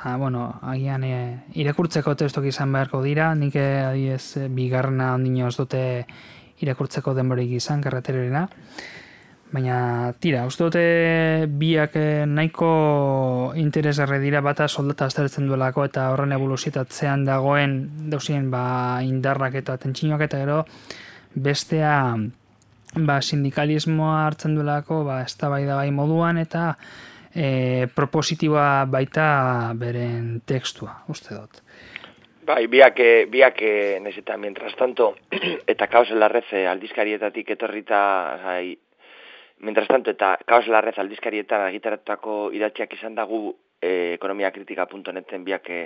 eta, 0.00 0.16
bueno, 0.16 0.58
agian 0.62 1.04
e, 1.04 1.44
irakurtzeko 1.60 2.14
testok 2.16 2.46
izan 2.48 2.72
beharko 2.72 3.02
dira, 3.04 3.34
nik 3.34 3.56
eh, 3.60 3.84
adiez 3.84 4.36
e, 4.40 4.46
bigarna 4.48 5.14
ondino 5.14 5.48
ez 5.48 5.56
dute 5.58 5.82
irakurtzeko 6.64 7.12
denborik 7.14 7.50
izan, 7.52 7.82
karretererena. 7.84 8.46
Baina, 9.52 10.14
tira, 10.22 10.46
uste 10.46 10.64
dute 10.64 10.82
biak 11.60 11.96
nahiko 12.30 13.52
interesgarre 13.58 14.20
dira 14.22 14.40
bata 14.40 14.68
soldata 14.68 15.08
azteretzen 15.10 15.48
duelako 15.50 15.84
eta 15.88 16.06
horren 16.14 16.32
evoluzietatzean 16.32 17.24
dagoen 17.26 17.76
dauzien 18.12 18.48
ba, 18.50 19.02
indarrak 19.02 19.58
eta 19.58 19.76
tentsinoak 19.76 20.22
eta 20.28 20.44
gero 20.44 20.60
bestea 21.34 21.96
ba, 22.94 23.20
sindikalismoa 23.20 24.28
hartzen 24.28 24.54
duelako 24.54 25.02
ba, 25.04 25.24
ez 25.26 25.34
da 25.36 25.50
bai 25.50 25.64
da 25.66 25.80
bai 25.82 25.90
moduan 25.90 26.38
eta 26.38 26.76
e, 27.34 27.86
propositiboa 27.94 28.84
baita 28.90 29.72
beren 29.78 30.40
tekstua, 30.46 31.02
uste 31.08 31.34
dut. 31.34 31.62
Bai, 32.46 32.66
biak, 32.66 32.98
biak 33.30 33.62
nezeta, 34.02 34.36
mientras 34.44 34.74
tanto, 34.76 35.14
eta 35.66 35.86
kaos 35.86 36.10
larreze 36.10 36.66
aldizkarietatik 36.66 37.50
etorrita, 37.56 38.00
zai, 38.42 38.78
mientras 39.60 39.88
tanto, 39.88 40.10
eta 40.10 40.36
kaos 40.46 40.66
larrez 40.66 40.96
aldizkarietan 40.98 41.68
argitaratutako 41.68 42.50
idatziak 42.56 42.96
izan 42.98 43.14
dagu 43.14 43.54
e, 43.80 44.14
ekonomiakritika.neten 44.14 45.44
biak 45.44 45.70
e, 45.70 45.80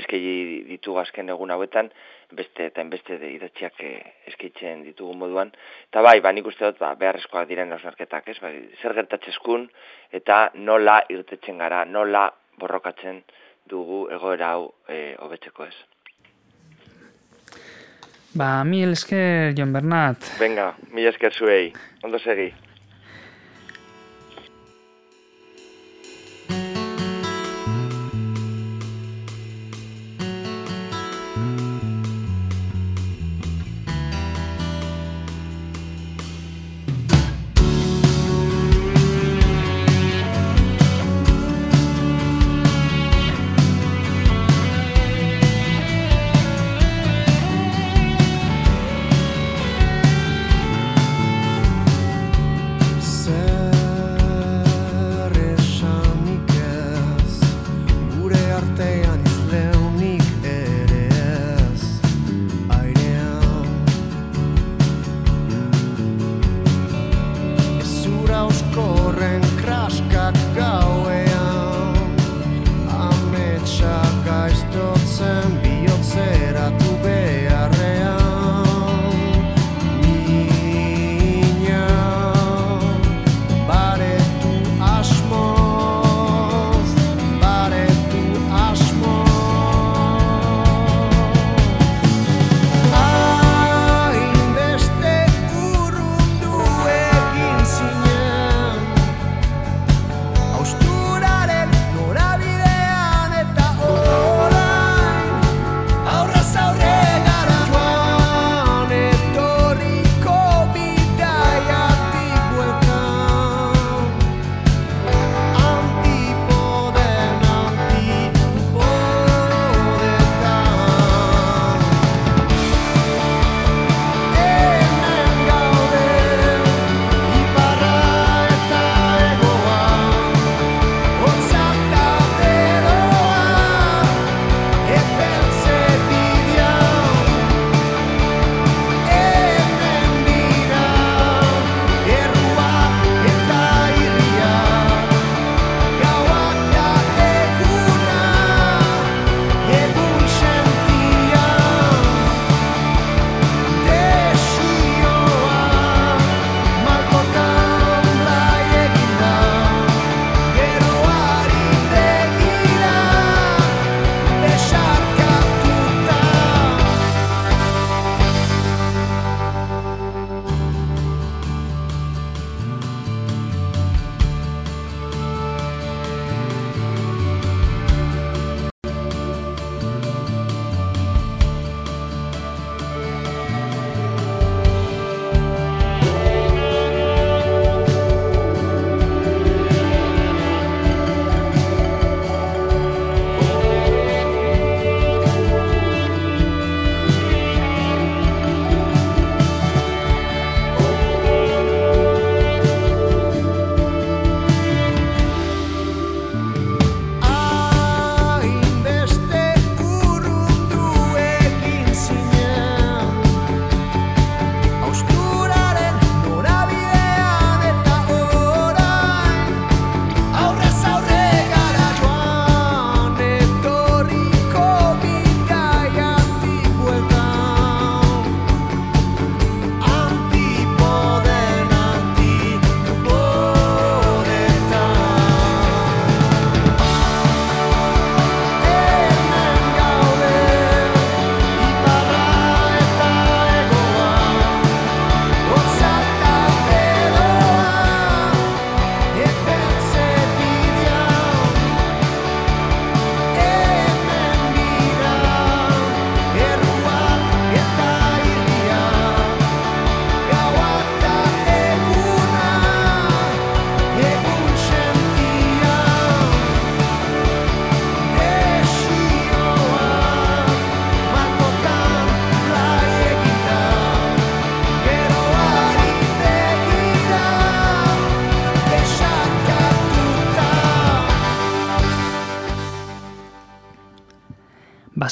eskei 0.00 0.64
ditugu 0.68 0.98
azken 1.02 1.30
egun 1.34 1.52
hauetan, 1.54 1.90
beste 2.34 2.68
eta 2.70 2.82
enbeste 2.82 3.18
de 3.20 3.30
idatziak 3.36 3.80
e, 3.84 3.92
eskeitzen 4.32 4.84
ditugu 4.86 5.14
moduan. 5.18 5.52
Eta 5.90 6.02
bai, 6.02 6.18
ba, 6.24 6.32
nik 6.32 6.48
uste 6.50 6.66
dut, 6.66 6.80
ba, 6.82 6.94
beharrezkoak 7.00 7.48
diren 7.48 7.72
hausnarketak, 7.76 8.28
ez? 8.32 8.38
Bai, 8.42 8.54
zer 8.80 8.96
gertatzezkun 8.96 9.68
eta 10.12 10.48
nola 10.54 11.02
irtetzen 11.12 11.60
gara, 11.62 11.84
nola 11.84 12.28
borrokatzen 12.60 13.22
dugu 13.70 14.06
egoera 14.12 14.54
hau 14.54 14.70
e, 14.88 15.14
hobetzeko 15.20 15.68
ez. 15.68 15.76
Ba, 18.34 18.64
mi 18.66 18.82
esker, 18.82 19.54
Jon 19.54 19.72
Bernat. 19.72 20.34
Venga, 20.40 20.72
mi 20.90 21.06
esker 21.06 21.32
zuei. 21.32 21.68
Ondo 22.02 22.18
segi. 22.18 22.48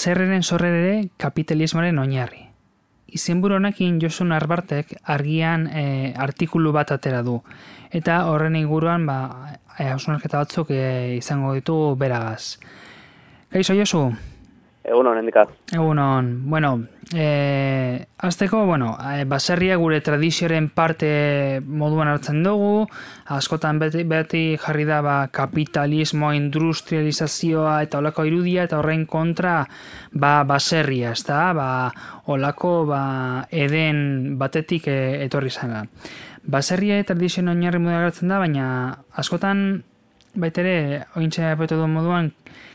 Baserreren 0.03 0.43
sorrere 0.43 1.11
kapitalismoaren 1.15 2.01
oinarri. 2.03 2.41
Izenburu 3.15 3.55
honekin 3.61 4.01
Josun 4.03 4.33
Arbartek 4.35 4.97
argian 5.15 5.69
e, 5.71 5.85
artikulu 6.19 6.73
bat 6.75 6.91
atera 6.91 7.21
du. 7.23 7.37
Eta 7.95 8.17
horren 8.27 8.57
inguruan 8.59 9.07
ba, 9.07 9.21
e, 9.79 9.87
batzuk 10.33 10.75
e, 10.75 10.83
izango 11.21 11.55
ditu 11.55 11.95
beragaz. 11.95 12.59
Kaixo 13.55 13.79
Josu? 13.79 14.09
Egun 14.83 15.07
honen 15.07 15.29
dikaz. 15.29 15.47
Egun 15.71 15.99
hon. 16.03 16.29
Bueno, 16.51 16.73
e, 17.15 18.05
azteko, 18.19 18.65
bueno, 18.67 18.97
e, 18.99 19.23
baserria 19.31 19.77
gure 19.79 20.01
tradizioaren 20.03 20.67
parte 20.75 21.61
moduan 21.63 22.11
hartzen 22.11 22.41
dugu, 22.43 22.89
askotan 23.37 23.79
beti, 23.79 24.03
beti 24.11 24.43
jarri 24.59 24.87
da 24.89 24.99
ba, 25.05 25.17
kapitalismo, 25.31 26.33
industrializazioa 26.35 27.77
eta 27.87 28.03
olako 28.03 28.27
irudia 28.27 28.67
eta 28.67 28.81
horrein 28.81 29.07
kontra 29.07 29.61
ba, 30.11 30.35
baserria, 30.49 31.15
ez 31.15 31.23
da? 31.31 31.45
Ba, 31.55 31.71
olako 32.35 32.75
ba, 32.91 33.05
eden 33.55 34.35
batetik 34.43 34.91
e, 34.91 34.99
etorri 35.29 35.55
zena. 35.55 35.87
Baserria 36.43 36.99
tradizioen 37.07 37.55
oinarri 37.55 37.79
moduan 37.79 38.09
hartzen 38.09 38.35
da, 38.35 38.43
baina 38.43 38.67
askotan 39.15 39.83
baitere, 40.35 41.05
ointxe 41.19 41.53
apetu 41.53 41.77
du 41.77 41.87
moduan, 41.87 42.33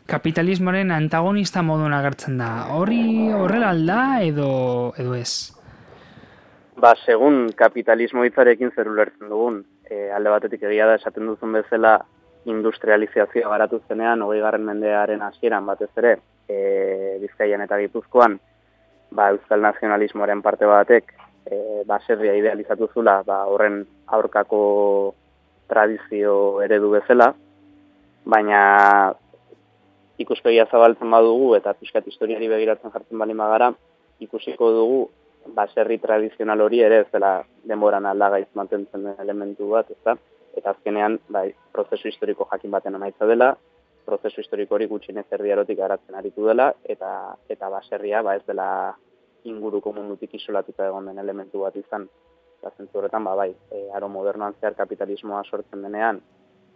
kapitalismoaren 0.07 0.91
antagonista 0.95 1.61
modun 1.61 1.93
agertzen 1.93 2.37
da. 2.39 2.49
Horri 2.73 3.29
horrela 3.35 3.71
alda 3.75 4.01
edo, 4.23 4.49
edo 4.97 5.15
ez? 5.17 5.53
Ba, 6.79 6.93
segun 7.05 7.47
kapitalismo 7.57 8.23
hitzarekin 8.23 8.71
zer 8.75 8.87
ulertzen 8.89 9.29
dugun, 9.33 9.63
e, 9.89 10.07
alde 10.13 10.31
batetik 10.31 10.63
egia 10.69 10.87
da 10.87 10.95
esaten 10.99 11.27
duzun 11.27 11.57
bezala 11.57 11.97
industrializazioa 12.47 13.49
garatu 13.51 13.81
zenean, 13.89 14.21
hogei 14.23 14.39
garren 14.43 14.63
mendearen 14.65 15.23
hasieran 15.25 15.65
batez 15.67 15.89
ere, 15.99 16.17
e, 16.47 17.17
Bizkaian 17.23 17.65
eta 17.65 17.79
Gipuzkoan, 17.81 18.37
ba, 19.11 19.31
Euskal 19.33 19.65
Nazionalismoaren 19.65 20.43
parte 20.45 20.69
batek, 20.69 21.11
e, 21.49 21.83
baserria 21.89 22.37
idealizatu 22.37 22.87
zula, 22.93 23.19
ba, 23.27 23.43
horren 23.51 23.81
aurkako 24.07 24.61
tradizio 25.67 26.61
eredu 26.63 26.93
bezala, 26.93 27.33
baina 28.23 28.61
ikuspegia 30.17 30.65
zabaltzen 30.71 31.11
badugu 31.11 31.53
eta 31.57 31.73
pixkat 31.77 32.07
historiari 32.07 32.49
begiratzen 32.49 32.91
jartzen 32.93 33.19
bali 33.21 33.33
magara, 33.37 33.71
ikusiko 34.19 34.71
dugu 34.73 35.01
baserri 35.55 35.97
tradizional 36.03 36.61
hori 36.61 36.81
ere 36.83 37.01
ez 37.03 37.07
dela 37.13 37.31
denboran 37.69 38.05
aldagaiz 38.05 38.47
mantentzen 38.53 39.05
den 39.05 39.21
elementu 39.23 39.69
bat, 39.71 39.89
ezta? 39.91 40.17
Eta 40.57 40.73
azkenean, 40.73 41.19
bai, 41.29 41.51
prozesu 41.71 42.09
historiko 42.09 42.47
jakin 42.51 42.73
baten 42.73 42.95
amaitza 42.97 43.27
dela, 43.29 43.51
prozesu 44.05 44.41
historiko 44.41 44.75
hori 44.75 44.87
gutxinez 44.87 45.25
erdiarotik 45.37 45.77
garatzen 45.77 46.15
aritu 46.15 46.47
dela, 46.47 46.71
eta 46.83 47.11
eta 47.49 47.69
baserria 47.69 48.23
ba 48.23 48.35
ez 48.35 48.43
dela 48.47 48.69
inguruko 49.47 49.93
mundutik 49.93 50.33
isolatuta 50.33 50.87
egon 50.87 51.11
den 51.11 51.19
elementu 51.19 51.61
bat 51.65 51.75
izan. 51.75 52.07
Eta 52.57 52.71
zentzu 52.75 52.97
horretan, 52.99 53.23
ba, 53.23 53.35
bai, 53.37 53.51
e, 53.71 53.83
aro 53.93 54.09
modernoan 54.09 54.55
zehar 54.59 54.73
kapitalismoa 54.75 55.43
sortzen 55.45 55.83
denean, 55.85 56.19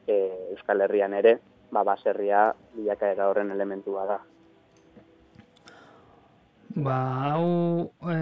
e, 0.06 0.17
Euskal 0.54 0.86
Herrian 0.86 1.15
ere, 1.17 1.39
ba, 1.72 1.84
baserria 1.84 2.52
bilakaera 2.76 3.30
horren 3.32 3.52
elementua 3.52 4.06
da. 4.06 4.20
Ba, 6.72 6.98
hau 7.28 7.92
e, 8.08 8.16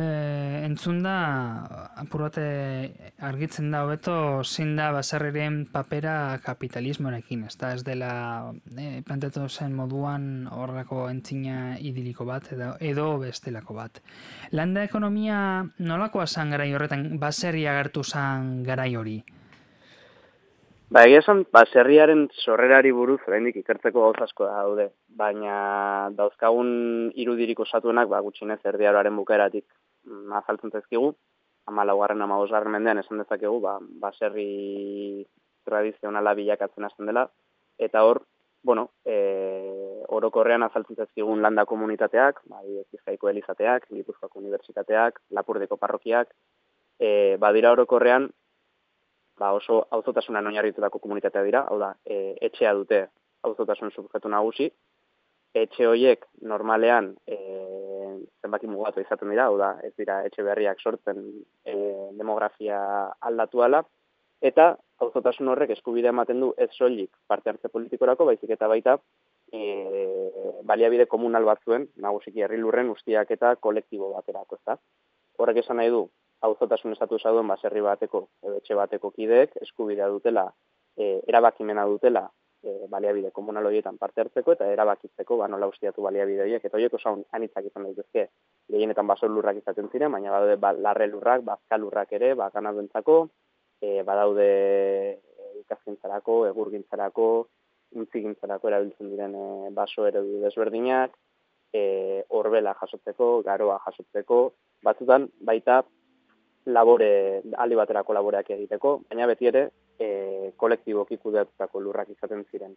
entzun 0.66 1.04
da, 1.06 1.18
apurate 2.02 2.46
argitzen 3.22 3.70
da 3.70 3.84
hobeto 3.86 4.42
zin 4.44 4.74
da 4.80 4.88
baserriren 4.96 5.68
papera 5.70 6.40
kapitalismoarekin, 6.42 7.44
ez 7.46 7.54
da 7.62 7.76
ez 7.78 7.84
dela 7.86 8.12
e, 8.74 9.04
planteatu 9.06 9.46
zen 9.50 9.76
moduan 9.78 10.48
horrako 10.50 11.06
entzina 11.12 11.76
idiliko 11.78 12.26
bat 12.26 12.50
edo, 12.56 12.74
edo 12.82 13.10
bestelako 13.22 13.78
bat. 13.78 14.02
Landa 14.52 14.82
ekonomia 14.88 15.68
nolakoa 15.78 16.26
zan 16.26 16.50
garai 16.56 16.72
horretan 16.74 17.20
baserria 17.22 17.76
agertu 17.76 18.04
zan 18.04 18.64
garai 18.66 18.96
hori? 18.96 19.20
Ba, 20.90 21.04
egia 21.06 21.20
esan, 21.22 21.44
ba, 21.54 21.62
zerriaren 21.70 22.24
sorrerari 22.42 22.90
buruz, 22.98 23.20
oraindik 23.28 23.60
ikertzeko 23.60 24.08
gauz 24.08 24.24
asko 24.26 24.48
da 24.48 24.64
daude, 24.64 24.88
baina 25.20 25.58
dauzkagun 26.18 26.72
irudirik 27.24 27.62
osatuenak, 27.62 28.10
ba, 28.10 28.24
gutxinez 28.26 28.58
erdiaroaren 28.72 29.20
bukaeratik 29.22 29.68
mm, 30.10 30.34
azaltzen 30.40 30.74
zezkigu, 30.74 31.12
ama 31.70 31.86
laugarren, 31.86 32.26
ama 32.26 32.40
mendean 32.66 32.98
esan 33.04 33.22
dezakegu, 33.22 33.60
ba, 33.62 33.78
baserri 34.02 35.28
tradizionala 35.64 36.34
bilakatzen 36.34 36.84
hasten 36.84 37.06
dela, 37.06 37.28
eta 37.78 38.04
hor, 38.04 38.24
bueno, 38.64 38.90
e, 39.06 40.02
orokorrean 40.08 40.64
azaltzen 40.64 40.96
zezkigun 40.96 41.44
landa 41.44 41.66
komunitateak, 41.66 42.42
ba, 42.50 42.66
bizkaiko 42.92 43.30
elizateak, 43.30 43.86
gipuzkoak 43.94 44.36
unibertsitateak, 44.42 45.22
lapurdeko 45.30 45.78
parrokiak, 45.78 46.34
e, 46.98 47.38
badira 47.38 47.78
orokorrean, 47.78 48.32
ba 49.40 49.54
oso 49.56 49.86
auzotasunan 49.96 50.48
oinarritutako 50.52 51.00
komunitatea 51.00 51.44
dira, 51.48 51.64
hau 51.70 51.80
da, 51.80 51.94
e, 52.06 52.36
etxea 52.50 52.74
dute 52.76 53.06
auzotasun 53.48 53.92
subjektu 53.96 54.32
nagusi. 54.32 54.70
Etxe 55.56 55.88
hoiek 55.90 56.26
normalean 56.46 57.14
e, 57.26 57.38
zenbaki 58.44 58.68
mugatu 58.70 59.02
izaten 59.02 59.32
dira, 59.34 59.48
hau 59.50 59.58
da, 59.58 59.72
ez 59.84 59.94
dira 59.98 60.20
etxe 60.28 60.46
berriak 60.46 60.84
sortzen 60.84 61.24
e, 61.66 61.74
demografia 62.20 62.82
aldatu 63.32 63.64
ala, 63.66 63.82
eta 64.46 64.76
auzotasun 65.04 65.50
horrek 65.52 65.74
eskubidea 65.76 66.14
ematen 66.14 66.44
du 66.44 66.54
ez 66.58 66.70
soilik 66.76 67.10
parte 67.28 67.50
hartze 67.50 67.72
politikorako, 67.74 68.28
baizik 68.30 68.54
eta 68.56 68.68
baita 68.68 68.98
e, 69.52 69.64
baliabide 70.70 71.08
komunal 71.10 71.48
batzuen, 71.48 71.88
nagusiki 71.98 72.44
herri 72.46 72.60
lurren 72.62 72.92
ustiak 72.94 73.32
eta 73.32 73.56
kolektibo 73.56 74.14
baterako, 74.14 74.60
ez 74.60 74.66
da. 74.68 74.78
Horrek 75.40 75.64
esan 75.64 75.80
nahi 75.80 75.92
du, 75.94 76.04
auzotasun 76.48 76.96
estatu 76.96 77.20
esaduen 77.20 77.48
baserri 77.48 77.82
bateko 77.86 78.28
edo 78.44 78.58
etxe 78.62 78.76
bateko 78.80 79.12
kideek 79.16 79.56
eskubidea 79.66 80.08
dutela 80.08 80.46
e, 80.98 81.20
erabakimena 81.28 81.86
dutela 81.86 82.30
e, 82.64 82.88
baliabide 82.90 83.32
komunal 83.32 83.68
horietan 83.70 83.98
parte 83.98 84.22
hartzeko 84.22 84.56
eta 84.56 84.68
erabakitzeko 84.74 85.38
ba 85.42 85.48
nola 85.48 85.68
ustiatu 85.72 86.04
baliabide 86.04 86.44
horiek. 86.46 86.66
Eta 86.66 86.78
horiek 86.78 86.96
oso 87.00 87.16
anitzak 87.32 87.70
izan 87.70 87.88
daitezke. 87.88 88.28
Gehienetan 88.72 89.08
baso 89.08 89.28
lurrak 89.28 89.62
izaten 89.62 89.90
ziren 89.92 90.12
baina 90.12 90.32
badaude 90.32 90.58
ba, 90.62 90.74
larre 90.74 91.08
lurrak 91.08 91.46
bazka 91.48 91.78
lurrak 91.78 92.12
ere 92.20 92.34
ba 92.36 92.50
ganaduentzako 92.54 93.22
e, 93.82 94.02
badaude 94.04 94.50
ikaskintzarako 95.64 96.44
egurgintzarako 96.50 97.30
untzigintzarako 98.00 98.70
erabiltzen 98.70 99.10
diren 99.10 99.36
e, 99.36 99.48
baso 99.76 100.06
eredu 100.08 100.44
desberdinak 100.44 101.16
e, 101.74 102.24
orbela 102.30 102.76
jasotzeko 102.82 103.40
garoa 103.48 103.80
jasotzeko. 103.86 104.42
Batzutan 104.84 105.28
baita 105.44 105.82
labore, 106.66 107.42
aldi 107.58 107.78
baterako 107.80 108.14
laboreak 108.14 108.50
egiteko, 108.56 109.00
baina 109.10 109.28
beti 109.30 109.48
ere 109.52 109.70
e, 110.00 110.52
kolektiboki 110.58 111.18
kudeatutako 111.18 111.82
lurrak 111.84 112.10
izaten 112.10 112.44
ziren. 112.52 112.76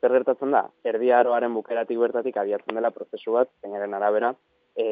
Zer 0.00 0.14
gertatzen 0.16 0.50
da, 0.50 0.64
erdi 0.84 1.12
aroaren 1.14 1.54
bukeratik 1.54 1.98
bertatik 1.98 2.36
abiatzen 2.36 2.74
dela 2.74 2.90
prozesu 2.90 3.36
bat, 3.36 3.50
zainaren 3.62 3.94
arabera, 3.94 4.32
e, 4.74 4.86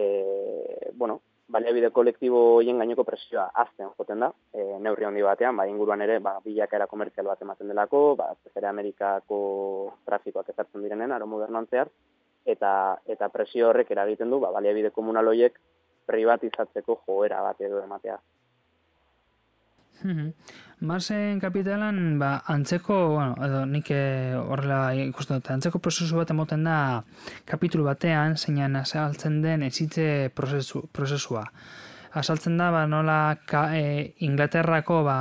bueno, 0.95 1.21
baliabide 1.51 1.91
kolektibo 1.91 2.41
hoien 2.59 2.79
gaineko 2.79 3.05
presioa 3.05 3.49
azten 3.62 3.91
joten 3.99 4.23
da, 4.23 4.31
e, 4.55 4.62
neurri 4.85 5.09
handi 5.09 5.25
batean, 5.27 5.57
ba, 5.59 5.66
inguruan 5.66 6.05
ere, 6.07 6.21
ba, 6.23 6.37
bilakaera 6.45 6.87
komertzial 6.87 7.27
bat 7.27 7.43
ematen 7.43 7.73
delako, 7.73 8.05
ba, 8.21 8.31
zere 8.55 8.71
Amerikako 8.71 9.41
trafikoak 10.07 10.53
ezartzen 10.55 10.87
direnen, 10.87 11.12
aro 11.16 11.27
modernoan 11.27 11.66
zehar, 11.66 11.91
eta, 12.47 12.73
eta 13.07 13.29
presio 13.35 13.68
horrek 13.71 13.91
eragiten 13.91 14.31
du, 14.31 14.39
ba, 14.45 14.53
baliabide 14.55 14.95
komunal 14.95 15.33
hoiek 15.33 15.59
privatizatzeko 16.07 17.01
joera 17.07 17.43
bat 17.43 17.61
edo 17.61 17.83
ematea. 17.83 18.19
Marsen 20.81 21.41
kapitalan, 21.41 22.19
ba, 22.19 22.31
antzeko, 22.49 22.97
bueno, 23.13 23.35
edo 23.45 23.65
nik 23.69 23.91
eh, 23.93 24.33
horrela 24.39 24.95
ikusten 24.97 25.37
dut, 25.37 25.51
antzeko 25.53 25.81
prozesu 25.85 26.17
bat 26.17 26.33
emoten 26.33 26.65
da 26.65 26.77
kapitulu 27.45 27.85
batean, 27.85 28.39
zeinan 28.41 28.79
asaltzen 28.81 29.43
den 29.45 29.67
ezitze 29.69 30.31
prozesu, 30.35 30.87
prozesua. 30.97 31.45
Asaltzen 32.17 32.57
da, 32.57 32.71
ba, 32.73 32.87
nola 32.89 33.37
ka, 33.47 33.69
e, 33.77 34.15
Inglaterrako, 34.25 35.03
ba, 35.05 35.19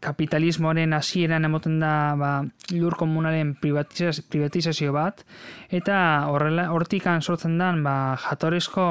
kapitalismoaren 0.00 0.92
hasieran 0.92 1.46
emoten 1.48 1.78
da 1.80 1.92
ba, 2.18 2.32
lur 2.74 2.96
komunalen 3.00 3.54
privatizazio 3.60 4.92
bat, 4.92 5.24
eta 5.70 5.98
horrela, 6.28 6.68
hortikan 6.74 7.22
sortzen 7.22 7.56
den 7.58 7.82
ba, 7.86 8.16
jatorezko 8.28 8.88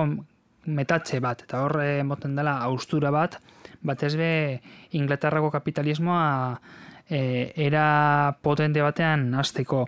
metatxe 0.67 1.21
bat, 1.23 1.43
eta 1.45 1.61
hor 1.63 1.79
emoten 1.85 2.35
dela 2.35 2.57
austura 2.65 3.11
bat, 3.13 3.37
batez 3.85 4.15
be 4.17 4.31
Inglaterrako 4.97 5.51
kapitalismoa 5.53 6.59
e, 7.09 7.53
era 7.55 8.37
potente 8.41 8.81
batean 8.81 9.29
hasteko. 9.37 9.85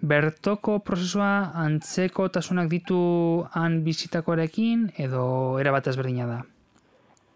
Bertoko 0.00 0.78
prozesua 0.80 1.52
antzeko 1.60 2.30
tasunak 2.32 2.70
ditu 2.72 3.44
han 3.52 3.82
bizitakoarekin 3.84 4.88
edo 4.96 5.60
era 5.60 5.74
batez 5.76 5.98
berdina 6.00 6.26
da? 6.26 6.40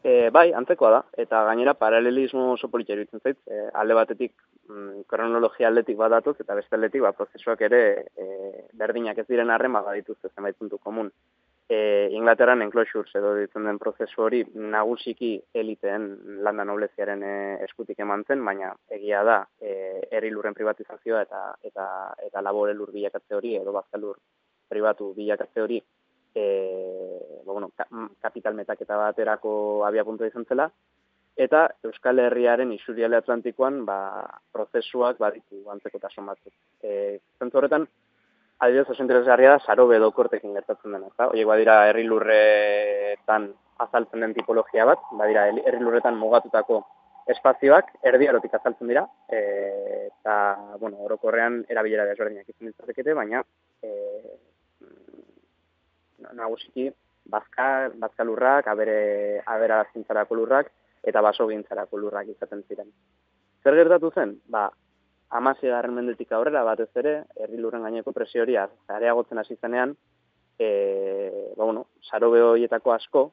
E, 0.04 0.28
bai, 0.28 0.50
antzekoa 0.52 0.90
da, 0.92 0.98
eta 1.22 1.38
gainera 1.46 1.72
paralelismo 1.80 2.50
oso 2.52 2.68
politia 2.68 2.96
zait, 3.22 3.38
e, 3.48 3.60
alde 3.72 3.94
batetik 3.96 4.34
mm, 4.68 5.06
kronologia 5.08 5.70
aldetik 5.70 5.96
badatuz, 5.96 6.34
eta 6.44 6.54
beste 6.58 6.76
aldetik, 6.76 7.00
ba, 7.00 7.14
prozesuak 7.16 7.62
ere 7.64 7.80
e, 8.12 8.26
berdinak 8.74 9.18
ez 9.22 9.26
diren 9.30 9.48
arren, 9.48 9.72
ba, 9.72 9.94
dituzte 9.96 10.28
zenbait 10.34 10.58
puntu 10.58 10.76
komun. 10.76 11.08
E, 11.72 12.10
Inglaterran 12.12 12.60
enclosures 12.60 13.16
edo 13.16 13.32
ditzen 13.38 13.64
den 13.64 13.80
prozesu 13.80 14.26
hori 14.26 14.42
nagusiki 14.76 15.38
eliteen 15.54 16.10
landa 16.44 16.68
nobleziaren 16.68 17.24
e, 17.24 17.34
eskutik 17.64 18.04
eman 18.04 18.28
zen, 18.28 18.44
baina 18.44 18.74
egia 18.92 19.24
da 19.24 19.40
e, 19.56 19.72
herri 20.10 20.34
lurren 20.34 20.52
privatizazioa 20.52 21.24
eta 21.24 21.46
eta 21.64 21.86
eta 22.28 22.44
labore 22.44 22.76
lur 22.76 22.92
bilakatze 22.92 23.40
hori 23.40 23.56
edo 23.56 23.72
bazkalur 23.72 24.20
pribatu 24.68 25.14
bilakatze 25.16 25.64
hori 25.64 25.80
e, 26.34 27.42
ba, 27.44 27.52
bueno, 27.52 27.70
kapital 28.20 28.54
metaketa 28.54 28.96
baterako 28.96 29.84
abia 29.86 30.04
puntu 30.04 30.26
izan 30.26 30.46
zela, 30.48 30.68
eta 31.36 31.66
Euskal 31.82 32.20
Herriaren 32.22 32.72
isuriale 32.72 33.18
atlantikoan 33.18 33.84
ba, 33.86 33.98
prozesuak 34.52 35.18
baditu 35.18 35.62
antzeko 35.70 35.98
tasun 36.02 36.26
batzuk. 36.30 36.52
E, 36.82 37.18
zentzu 37.38 37.58
horretan, 37.58 37.86
adibidez 38.58 38.88
oso 38.90 39.02
interesgarria 39.02 39.56
da 39.56 39.60
saro 39.60 39.86
bedokortekin 39.90 40.54
gertatzen 40.54 40.94
dena, 40.94 41.10
ezta? 41.10 41.30
Oiek 41.34 41.46
badira 41.48 41.78
herri 41.88 42.04
lurretan 42.06 43.50
azaltzen 43.84 44.22
den 44.22 44.34
tipologia 44.34 44.86
bat, 44.86 45.02
badira 45.18 45.48
herri 45.50 45.80
lurretan 45.82 46.18
mugatutako 46.18 46.84
espazioak 47.34 47.88
erdiarotik 48.04 48.54
azaltzen 48.54 48.90
dira, 48.90 49.06
e, 49.32 49.40
eta, 50.10 50.36
bueno, 50.80 51.00
orokorrean 51.08 51.62
erabilera 51.72 52.04
desberdinak 52.10 52.48
izan 52.52 52.70
ditzakete, 52.70 53.14
baina 53.16 53.40
e, 53.82 53.90
nagusiki 56.32 56.90
bazka, 57.24 57.90
bazka 58.00 58.24
lurrak, 58.24 58.68
abere, 58.68 59.42
abera 59.46 59.84
zintzarako 59.92 60.34
lurrak, 60.40 60.70
eta 61.02 61.20
baso 61.22 61.46
gintzarako 61.48 62.00
lurrak 62.00 62.28
izaten 62.32 62.62
ziren. 62.68 62.90
Zer 63.64 63.76
gertatu 63.76 64.10
zen? 64.14 64.38
Ba, 64.48 64.68
amasi 65.30 65.68
garren 65.68 65.94
mendetik 65.96 66.32
aurrera 66.32 66.64
batez 66.64 66.90
ere, 67.00 67.14
herri 67.40 67.60
lurren 67.60 67.84
gaineko 67.86 68.12
presioria 68.12 68.66
zareagotzen 68.88 69.40
hasi 69.40 69.56
zenean, 69.56 69.96
e, 70.58 70.68
ba, 71.56 71.64
bueno, 71.64 71.86
saro 72.10 72.30
behoietako 72.30 72.92
asko, 72.92 73.24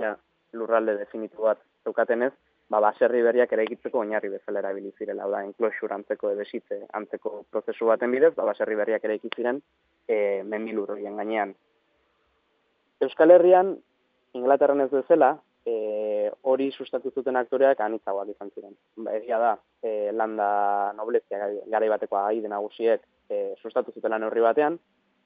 ja, 0.00 0.16
lurralde 0.56 0.96
definitu 0.98 1.44
bat 1.48 1.60
zeukatenez, 1.84 2.32
ba, 2.68 2.80
baserri 2.82 3.22
berriak 3.22 3.52
ere 3.52 3.66
egitzeko 3.68 4.00
oinarri 4.02 4.32
bezala 4.32 4.62
erabili 4.64 4.92
zirela, 4.98 5.28
da, 5.30 5.44
enclosure 5.46 5.94
antzeko 5.94 6.32
ebesitze 6.34 6.82
antzeko 6.98 7.44
prozesu 7.50 7.92
baten 7.92 8.10
bidez, 8.16 8.34
ba, 8.34 8.48
baserri 8.50 8.78
berriak 8.78 9.04
ere 9.04 9.20
egiziren 9.20 9.60
e, 10.08 10.42
menbilur 10.42 10.96
gainean. 10.98 11.54
Euskal 13.00 13.30
Herrian, 13.30 13.76
Inglaterran 14.32 14.80
ez 14.80 14.90
bezala, 14.90 15.34
e, 15.66 16.30
hori 16.42 16.70
sustatu 16.72 17.10
zuten 17.10 17.36
aktoreak 17.36 17.80
anitzagoak 17.80 18.30
izan 18.32 18.52
ziren. 18.54 18.76
Ba, 18.96 19.16
egia 19.18 19.38
da, 19.42 19.52
e, 19.82 20.12
landa 20.12 20.48
noblezia 20.96 21.50
gara 21.72 21.90
bateko 21.92 22.18
agai 22.20 22.40
nagusiek 22.48 23.02
e, 23.28 23.54
sustatu 23.60 23.92
zuten 23.92 24.14
lan 24.14 24.24
horri 24.28 24.44
batean, 24.44 24.78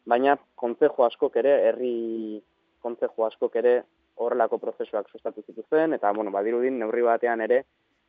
baina 0.06 0.36
kontzejo 0.56 1.06
askok 1.06 1.36
ere, 1.42 1.56
herri 1.68 2.40
kontzejo 2.80 3.26
askok 3.28 3.60
ere 3.60 3.82
horrelako 4.20 4.58
prozesuak 4.58 5.08
sustatu 5.12 5.44
zituzten, 5.46 5.94
eta, 5.96 6.12
bueno, 6.12 6.32
badirudin, 6.32 6.78
neurri 6.80 7.04
batean 7.06 7.40
ere, 7.46 7.62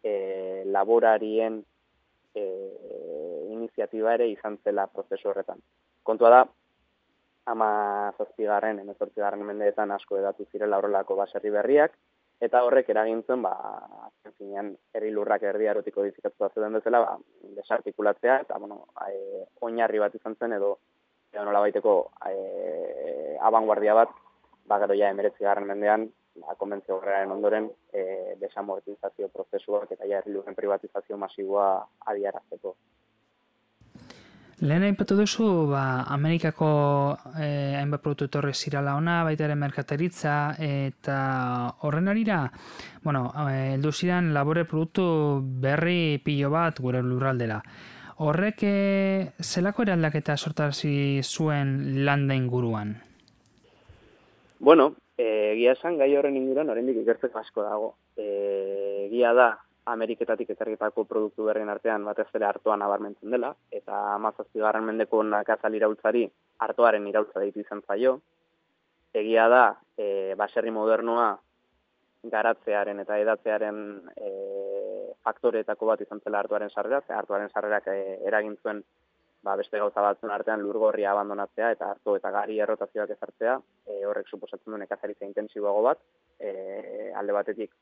e, 0.04 0.64
laborarien 0.66 1.62
e, 2.36 2.44
iniziatiba 3.52 4.16
ere 4.18 4.28
izan 4.32 4.58
zela 4.64 4.88
prozesu 4.88 5.30
horretan. 5.30 5.62
Kontua 6.04 6.32
da, 6.34 6.42
ama 7.52 7.70
zazpigarren, 8.18 8.80
emezortzigarren 8.80 9.46
mendeetan 9.46 9.92
asko 9.92 10.18
edatu 10.18 10.48
zirela 10.52 10.80
horrelako 10.80 11.18
baserri 11.20 11.52
berriak, 11.54 11.98
eta 12.46 12.64
horrek 12.66 12.90
eragintzen 12.90 13.44
ba 13.46 13.52
azken 14.08 14.34
finean 14.38 14.72
herri 14.96 15.12
lurrak 15.14 15.44
erdi 15.50 15.68
erotiko 15.74 16.04
dizikatu 16.08 16.50
den 16.64 16.78
bezala 16.80 17.02
ba 17.06 17.12
desartikulatzea 17.58 18.40
eta 18.46 18.58
bueno 18.58 18.88
e, 19.08 19.46
oinarri 19.68 20.02
bat 20.04 20.16
izan 20.18 20.36
zen 20.40 20.58
edo 20.58 20.72
edo 21.34 21.46
nola 21.46 21.62
baiteko 21.66 21.94
e, 22.32 23.38
abanguardia 23.50 23.94
bat 23.94 24.18
ba 24.66 24.80
gero 24.84 24.98
ja 24.98 25.14
19. 25.14 25.66
mendean 25.74 26.08
ba 26.42 26.56
konbentzio 26.56 26.98
horrearen 26.98 27.36
ondoren 27.38 27.70
e, 27.94 28.36
desamortizazio 28.42 29.30
prozesuak 29.30 29.92
eta 29.92 30.10
ja 30.10 30.18
herri 30.18 30.34
lurren 30.34 30.58
privatizazio 30.58 31.18
masiboa 31.18 31.70
adiarazteko 32.14 32.76
Lehen 34.62 34.84
aipatu 34.86 35.16
duzu, 35.18 35.46
ba, 35.72 36.04
Amerikako 36.14 36.68
eh, 37.42 37.74
hainbat 37.80 38.04
produktu 38.04 38.28
etorri 38.28 38.52
zirala 38.54 38.94
ona, 38.94 39.24
baita 39.26 39.48
ere 39.48 39.56
merkateritza, 39.58 40.34
eta 40.62 41.16
horren 41.82 42.12
arira, 42.12 42.44
bueno, 43.02 43.24
eh, 43.50 43.74
eldu 43.80 43.90
ziren 43.90 44.30
labore 44.36 44.68
produktu 44.70 45.06
berri 45.64 46.22
pilo 46.22 46.52
bat 46.54 46.78
gure 46.78 47.02
lurraldera. 47.02 47.58
Horrek 48.22 48.62
eh, 48.70 49.32
zelako 49.42 49.88
eraldaketa 49.88 50.38
sortazi 50.38 50.94
zuen 51.24 52.06
landa 52.06 52.38
inguruan? 52.38 52.94
Bueno, 54.60 54.92
eh, 55.18 55.56
egia 55.56 55.74
esan 55.74 55.98
gai 55.98 56.12
horren 56.14 56.38
inguruan, 56.38 56.70
horrendik 56.70 57.02
ikertzeko 57.02 57.42
asko 57.42 57.66
dago. 57.66 57.96
Eh, 58.14 59.08
egia 59.08 59.34
da, 59.34 59.56
Ameriketatik 59.90 60.52
ekarritako 60.54 61.06
produktu 61.10 61.46
berrien 61.48 61.70
artean 61.70 62.04
batez 62.06 62.28
ere 62.38 62.46
hartoa 62.46 62.76
nabarmentzen 62.78 63.32
dela, 63.34 63.56
eta 63.72 64.02
amazazpi 64.14 64.62
garren 64.62 64.86
mendeko 64.86 65.24
nakazal 65.24 65.74
irautzari 65.74 66.28
hartoaren 66.62 67.08
irautza 67.08 67.42
ditu 67.42 67.64
izan 67.64 67.82
zaio. 67.88 68.20
Egia 69.14 69.48
da, 69.50 69.64
e, 69.98 70.36
baserri 70.38 70.72
modernoa 70.72 71.32
garatzearen 72.30 73.00
eta 73.02 73.18
edatzearen 73.18 73.80
e, 74.16 74.30
faktoreetako 75.26 75.90
bat 75.90 76.02
izan 76.06 76.22
zela 76.24 76.44
hartuaren 76.44 76.70
sarrera, 76.70 77.02
ze 77.08 77.14
hartuaren 77.14 77.50
sarrerak 77.50 77.88
e, 77.88 78.20
eragin 78.30 78.58
zuen 78.62 78.84
ba, 79.42 79.56
beste 79.58 79.80
gauza 79.82 80.04
batzun 80.06 80.32
artean 80.32 80.62
lurgorria 80.62 81.12
abandonatzea 81.12 81.72
eta 81.76 81.90
hartu 81.92 82.16
eta 82.20 82.32
gari 82.32 82.60
errotazioak 82.62 83.16
ezartzea, 83.16 83.58
e, 83.88 84.04
horrek 84.06 84.30
suposatzen 84.30 84.74
du 84.74 84.78
nekazaritza 84.78 85.26
intensiboago 85.26 85.82
bat, 85.90 86.06
e, 86.40 87.12
alde 87.18 87.34
batetik 87.34 87.74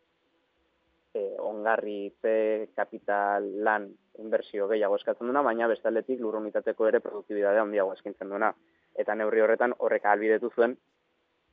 e, 1.14 1.36
ongarri 1.40 2.14
ze 2.22 2.70
kapital 2.76 3.48
lan 3.64 3.90
inbertsio 4.20 4.68
gehiago 4.68 5.00
eskatzen 5.00 5.28
duena, 5.28 5.42
baina 5.42 5.68
bestaldetik 5.68 6.20
lurrumitateko 6.20 6.88
ere 6.88 7.00
produktibidadea 7.00 7.66
handiago 7.66 7.94
eskintzen 7.94 8.30
duena. 8.30 8.54
Eta 9.00 9.16
neurri 9.16 9.42
horretan 9.42 9.74
horrek 9.78 10.06
albidetu 10.06 10.52
zuen 10.56 10.76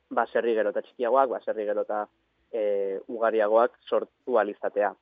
baserri 0.09 0.55
gero 0.55 0.71
eta 0.73 0.81
txikiagoak, 0.81 1.29
baserri 1.29 1.65
gero 1.67 1.83
eta 1.87 2.05
e, 2.51 2.99
ugariagoak 3.07 3.77
sortu 3.89 4.37
alizatea. 4.39 4.93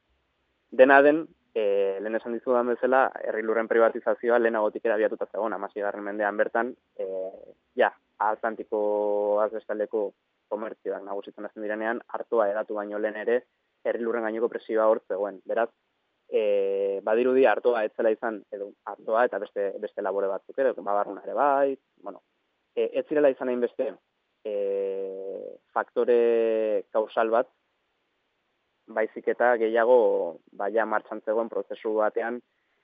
Dena 0.71 1.01
den, 1.01 1.25
e, 1.53 1.97
lehen 2.01 2.19
esan 2.19 2.33
dizu 2.33 2.55
bezala, 2.67 3.11
herri 3.23 3.43
lurren 3.43 3.67
privatizazioa 3.67 4.39
lehenagotik 4.39 4.85
erabiatuta 4.85 5.27
zegoen, 5.31 5.53
amasi 5.53 5.81
garren 5.81 6.03
mendean 6.03 6.37
bertan, 6.37 6.75
e, 6.97 7.05
ja, 7.75 7.91
Atlantiko 8.17 9.41
azbestaleko 9.43 10.13
komertzioak 10.47 11.03
nagusitzen 11.03 11.45
azten 11.45 11.63
direnean, 11.63 12.01
hartua 12.07 12.49
edatu 12.49 12.75
baino 12.75 12.99
lehen 12.99 13.17
ere, 13.21 13.41
herri 13.85 14.03
lurren 14.03 14.25
gaineko 14.27 14.49
presioa 14.51 14.87
hor 14.91 15.01
zegoen. 15.07 15.39
Beraz, 15.45 15.69
e, 16.29 17.01
badirudi 17.05 17.45
hartoa 17.45 17.83
etzela 17.87 18.11
izan, 18.13 18.41
edo 18.53 18.71
hartoa 18.91 19.25
eta 19.29 19.39
beste, 19.43 19.71
beste 19.81 20.01
labore 20.05 20.29
batzuk 20.31 20.59
ere, 20.63 20.73
babarruna 20.77 21.23
ere 21.25 21.37
bai, 21.37 21.77
bueno, 22.03 22.23
e, 22.75 22.89
ez 22.99 23.05
zirela 23.07 23.31
izan 23.33 23.51
egin 23.53 23.65
beste 23.67 23.91
e, 24.45 24.55
faktore 25.73 26.85
kausal 26.93 27.31
bat, 27.33 27.49
baizik 28.87 29.27
eta 29.33 29.55
gehiago 29.61 29.97
baia 30.53 30.85
martxan 30.85 31.21
zegoen 31.25 31.49
prozesu 31.49 31.95
batean 31.97 32.37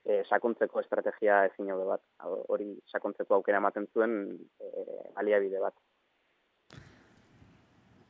e, 0.06 0.24
sakontzeko 0.30 0.82
estrategia 0.82 1.44
ezin 1.50 1.70
bat, 1.86 2.02
hori 2.50 2.74
sakontzeko 2.92 3.38
aukera 3.38 3.62
ematen 3.62 3.88
zuen 3.94 4.16
e, 4.60 4.70
aliabide 5.22 5.62
bat. 5.62 5.76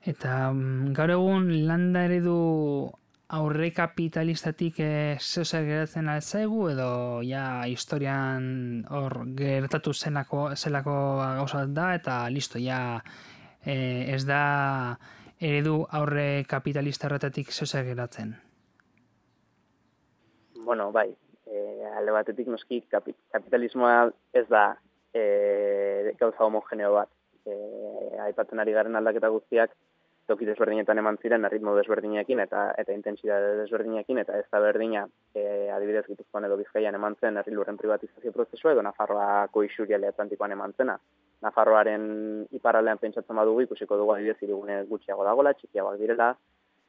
Eta 0.01 0.49
mm, 0.49 0.93
gaur 0.97 1.13
egun 1.13 1.51
landa 1.67 2.07
eredu 2.07 2.35
aurre 3.31 3.69
kapitalistatik 3.71 4.79
e, 4.81 5.17
zeu 5.21 5.45
geratzen 5.45 6.09
alzaigu 6.09 6.69
edo 6.71 6.89
ja 7.23 7.63
historian 7.69 8.81
hor 8.89 9.21
gertatu 9.37 9.93
zenako, 9.93 10.49
zelako 10.55 10.95
gauza 11.37 11.65
da 11.67 11.93
eta 11.95 12.15
listo, 12.29 12.59
ja 12.59 12.99
e, 13.63 13.75
ez 14.15 14.25
da 14.25 14.97
eredu 15.39 15.85
aurre 15.89 16.45
kapitalista 16.49 17.07
horretatik 17.07 17.53
zeu 17.53 17.67
geratzen? 17.85 18.35
Bueno, 20.65 20.91
bai, 20.91 21.13
e, 21.45 21.85
alde 21.95 22.11
batetik 22.11 22.47
noski 22.47 22.81
kapitalismoa 22.89 24.09
ez 24.33 24.47
da 24.49 24.75
e, 25.13 26.13
gauza 26.19 26.43
homogeneo 26.43 26.93
bat. 26.97 27.09
E, 27.45 27.53
aipatzen 28.27 28.59
ari 28.61 28.73
garen 28.73 28.95
aldaketa 28.95 29.29
guztiak 29.33 29.71
toki 30.31 30.47
desberdinetan 30.47 30.99
eman 31.01 31.17
ziren 31.19 31.43
ritmo 31.51 31.73
desberdinekin 31.75 32.39
eta 32.45 32.61
eta 32.79 32.93
intentsitate 32.95 33.55
desberdinekin 33.59 34.21
eta 34.21 34.37
ez 34.39 34.45
da 34.53 34.61
berdina 34.63 35.03
e, 35.35 35.43
adibidez 35.75 36.05
Gipuzkoan 36.07 36.47
edo 36.47 36.57
Bizkaian 36.61 36.95
eman 36.95 37.17
zen 37.19 37.39
herri 37.41 37.55
lurren 37.57 37.79
privatizazio 37.81 38.31
prozesua 38.35 38.71
edo 38.71 38.85
Nafarroako 38.87 39.65
isuriale 39.67 40.07
atlantikoan 40.11 40.55
eman 40.55 40.75
zena. 40.77 40.95
Nafarroaren 41.43 42.07
iparraldean 42.55 43.01
pentsatzen 43.03 43.41
badugu 43.41 43.65
ikusiko 43.67 43.99
dugu 43.99 44.15
adibidez 44.15 44.37
irigune 44.47 44.81
gutxiago 44.89 45.27
dagola, 45.27 45.53
txikiagoak 45.59 45.99
direla, 45.99 46.31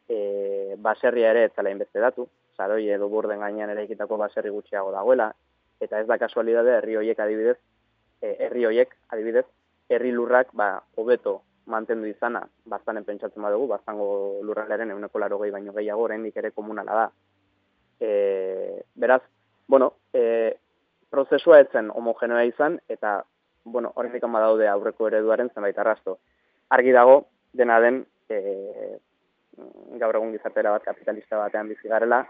e, 0.08 0.76
baserria 0.78 1.32
ere 1.34 1.46
ez 1.48 1.52
zela 1.56 1.72
inbeste 1.74 2.02
datu, 2.04 2.28
saroi 2.56 2.84
edo 2.94 3.08
burden 3.10 3.42
gainean 3.42 3.72
eraikitako 3.74 4.20
baserri 4.22 4.52
gutxiago 4.54 4.92
dagoela, 4.94 5.32
eta 5.80 6.00
ez 6.00 6.06
da 6.06 6.18
kasualidade 6.20 6.76
herri 6.78 7.00
hoiek 7.00 7.24
adibidez, 7.26 7.56
e, 8.20 8.36
herri 8.46 8.68
hoiek 8.68 8.92
adibidez, 9.08 9.48
herri 9.88 10.12
lurrak 10.14 10.52
ba, 10.54 10.76
hobeto 10.96 11.40
mantendu 11.66 12.08
izana, 12.10 12.42
bastanen 12.66 13.04
pentsatzen 13.04 13.42
badugu, 13.42 13.68
bastango 13.70 14.06
lurralaren 14.42 14.90
euneko 14.90 15.20
laro 15.22 15.38
gehi 15.42 15.52
baino 15.54 15.72
gehiago, 15.72 16.08
oraindik 16.08 16.36
ere 16.36 16.50
komunala 16.50 16.96
da. 16.98 17.06
E, 18.00 18.82
beraz, 18.94 19.22
bueno, 19.68 19.92
e, 20.12 20.56
prozesua 21.10 21.60
etzen 21.62 21.90
homogenoa 21.90 22.42
izan, 22.48 22.80
eta, 22.88 23.20
bueno, 23.64 23.92
horrein 23.94 24.16
dikan 24.16 24.32
badaude 24.32 24.68
aurreko 24.68 25.08
ereduaren 25.08 25.52
zenbait 25.54 25.78
arrasto. 25.78 26.18
Argi 26.74 26.92
dago, 26.92 27.18
dena 27.52 27.78
den, 27.84 28.02
e, 28.28 28.98
gaur 30.00 30.16
egun 30.16 30.32
gizartera 30.32 30.72
bat 30.74 30.84
kapitalista 30.86 31.38
batean 31.38 31.68
bizi 31.68 31.88
garela, 31.92 32.24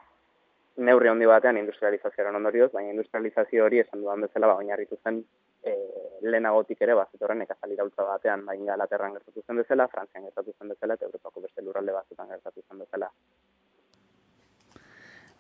neurri 0.76 1.09
handi 1.09 1.28
batean 1.28 1.59
industrializazioaren 1.61 2.37
ondorioz, 2.37 2.70
baina 2.72 2.93
industrializazio 2.93 3.64
hori 3.64 3.83
esan 3.83 4.01
dudan 4.01 4.24
bezala 4.26 4.49
ba 4.51 4.61
oinarritu 4.61 4.97
zen 5.05 5.22
e, 5.62 5.74
lehenagotik 6.22 6.80
ere 6.86 6.94
bazetorren 6.98 7.42
ekazali 7.44 7.76
dautza 7.78 8.06
batean, 8.08 8.44
baina 8.46 8.62
Ingalaterran 8.62 9.16
gertatu 9.18 9.42
zen 9.46 9.60
bezala, 9.62 9.88
Frantzian 9.94 10.28
gertatu 10.28 10.54
zen 10.58 10.74
bezala, 10.74 10.98
eta 10.98 11.08
Europako 11.10 11.44
beste 11.46 11.64
lurralde 11.66 11.96
batzutan 11.98 12.30
gertatu 12.34 12.62
zen 12.68 12.84
bezala. 12.84 13.10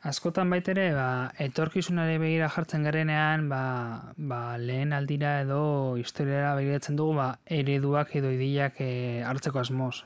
Askotan 0.02 0.50
baitere, 0.50 0.88
ba, 0.96 1.30
etorkizunare 1.38 2.16
begira 2.18 2.48
jartzen 2.50 2.82
garenean, 2.82 3.44
ba, 3.46 4.12
ba, 4.18 4.38
lehen 4.58 4.90
aldira 4.96 5.36
edo 5.44 5.94
historiara 5.94 6.56
begiratzen 6.58 6.96
dugu, 6.98 7.12
ba, 7.20 7.26
ereduak 7.46 8.10
edo 8.18 8.32
idiak 8.34 8.80
e, 8.82 8.88
hartzeko 9.22 9.60
asmoz. 9.60 10.00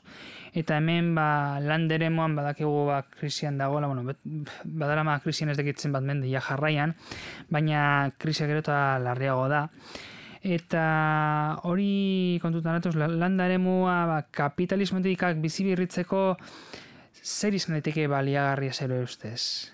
Eta 0.53 0.77
hemen, 0.77 1.15
ba, 1.17 1.29
landere 1.65 2.11
moan 2.13 2.35
badakigu 2.37 2.83
ba, 2.91 2.99
krisian 3.09 3.57
dagoela, 3.57 3.89
bueno, 3.89 4.05
badara 4.65 5.05
ma 5.09 5.15
krisian 5.25 5.55
ez 5.55 5.57
dekitzen 5.57 5.97
bat 5.97 6.05
mendia 6.05 6.43
jarraian, 6.45 6.93
baina 7.49 8.11
krisia 8.21 8.45
gero 8.51 8.61
eta 8.61 8.99
larriago 9.01 9.47
da. 9.49 9.63
Eta 10.45 10.83
hori 11.65 12.37
kontutan 12.43 12.83
atuz, 12.83 12.93
landare 13.01 13.57
moa 13.57 13.97
ba, 14.13 14.21
kapitalismoetikak 14.29 15.41
bizibirritzeko 15.41 16.27
zer 17.25 17.57
izan 17.57 17.79
daiteke 17.79 18.05
baliagarria 18.13 18.77
zero 18.77 19.01
ustez? 19.01 19.73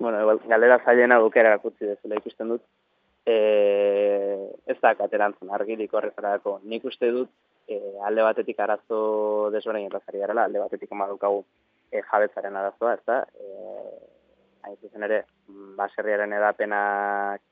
Bueno, 0.00 0.38
galera 0.48 0.80
zailena 0.84 1.18
dukera 1.20 1.52
erakutsi 1.52 1.84
dezula 1.84 2.16
ikusten 2.16 2.48
dut, 2.48 2.62
e, 3.28 3.34
ez 4.66 4.78
da 4.80 4.94
katerantzun 4.96 5.52
argirik 5.52 5.92
horretarako. 5.94 6.58
Nik 6.64 6.86
uste 6.88 7.10
dut, 7.12 7.30
e, 7.68 7.76
alde 8.08 8.24
batetik 8.24 8.62
arazo 8.64 9.50
desberain 9.52 9.90
errazari 9.90 10.22
garela, 10.24 10.46
alde 10.48 10.62
batetik 10.62 10.92
amadukagu 10.96 11.44
e, 11.92 12.00
jabetzaren 12.00 12.56
arazoa, 12.56 12.94
ez 12.96 13.04
da, 13.06 13.20
e, 13.36 13.44
hain 14.64 14.80
zuzen 14.80 15.04
ere, 15.04 15.20
baserriaren 15.76 16.32
edapenak 16.38 17.44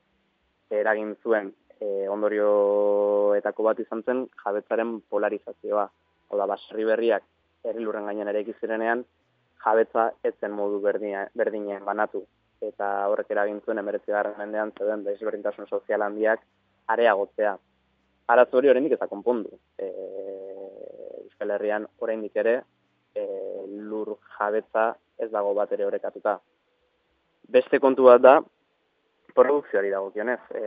eragin 0.81 1.13
zuen 1.21 1.53
e, 1.77 2.09
ondorioetako 2.09 3.69
bat 3.69 3.85
izan 3.85 4.01
zen 4.05 4.25
jabetzaren 4.43 4.97
polarizazioa. 5.13 5.85
Hau 6.29 6.41
da, 6.41 6.49
baserri 6.49 6.89
berriak 6.89 7.23
herri 7.65 7.85
lurren 7.85 8.09
gainean 8.09 8.33
ere 8.33 8.41
ikizirenean, 8.41 9.05
jabetza 9.63 10.09
ez 10.23 10.33
zen 10.41 10.53
modu 10.55 10.81
berdinen 10.81 11.85
banatu 11.85 12.25
eta 12.61 12.89
horrek 13.07 13.31
eragintzuen 13.31 13.79
emeretzi 13.81 14.11
garren 14.11 14.37
mendean 14.37 14.71
zeuden 14.77 15.03
desberdintasun 15.05 15.67
sozial 15.67 16.01
handiak 16.01 16.43
areagotzea. 16.87 17.55
Arazo 18.33 18.57
hori 18.57 18.69
oraindik 18.69 18.93
ez 18.93 18.99
da 18.99 19.07
konpondu. 19.07 19.57
E, 19.77 19.87
Euskal 21.23 21.55
Herrian 21.55 21.87
oraindik 21.99 22.35
ere 22.35 22.55
e, 23.15 23.25
lur 23.89 24.15
jabetza 24.37 24.91
ez 25.17 25.29
dago 25.31 25.53
bat 25.57 25.71
ere 25.75 25.85
horrekatuta. 25.85 26.39
Beste 27.49 27.79
kontu 27.79 28.05
bat 28.09 28.21
da, 28.21 28.35
produkzioari 29.33 29.89
dago 29.93 30.11
kionez. 30.13 30.41
E, 30.53 30.65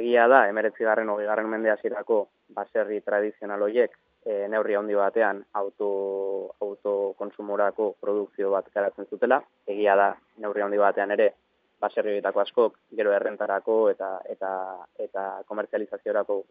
egia 0.00 0.28
da, 0.30 0.44
emeretzi 0.48 0.86
garren, 0.86 1.08
hogi 1.08 1.26
garren 1.26 1.48
mendea 1.50 1.76
zirako 1.82 2.26
baserri 2.54 3.00
tradizional 3.06 3.64
horiek 3.66 3.96
e, 4.24 4.48
neurri 4.48 4.76
handi 4.78 4.94
batean 4.94 5.42
auto 5.60 6.54
autokonsumorako 6.60 7.94
produkzio 8.00 8.50
bat 8.50 8.68
garatzen 8.74 9.06
zutela. 9.10 9.42
Egia 9.66 9.96
da 9.96 10.08
neurri 10.42 10.64
handi 10.64 10.78
batean 10.78 11.14
ere 11.16 11.32
baserrioetako 11.80 12.42
askok 12.42 12.78
gero 12.98 13.12
errentarako 13.14 13.78
eta 13.90 14.12
eta 14.34 14.52
eta 14.98 15.26
komertzializaziorako 15.46 16.42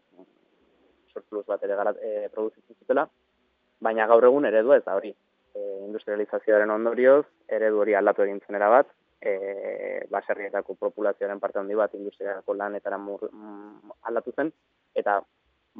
surplus 1.12 1.46
bat 1.46 1.62
ere 1.64 1.76
garat, 1.76 1.96
e, 2.02 2.28
produzitzen 2.32 2.76
zutela. 2.80 3.08
Baina 3.80 4.06
gaur 4.10 4.24
egun 4.24 4.46
eredua 4.48 4.78
ez 4.78 4.84
da 4.84 4.96
hori. 4.98 5.12
E, 5.54 5.60
industrializazioaren 5.86 6.70
ondorioz 6.70 7.24
eredu 7.58 7.82
hori 7.84 7.94
aldatu 7.94 8.24
egin 8.24 8.40
zenera 8.46 8.68
bat, 8.72 8.90
e, 9.20 10.04
baserrietako 10.10 10.74
populazioaren 10.74 11.40
parte 11.40 11.58
handi 11.58 11.74
bat 11.78 11.94
industriako 11.94 12.54
lanetara 12.54 12.98
mur, 12.98 13.28
mm, 13.30 13.96
aldatu 14.10 14.32
zen, 14.36 14.52
eta 14.94 15.18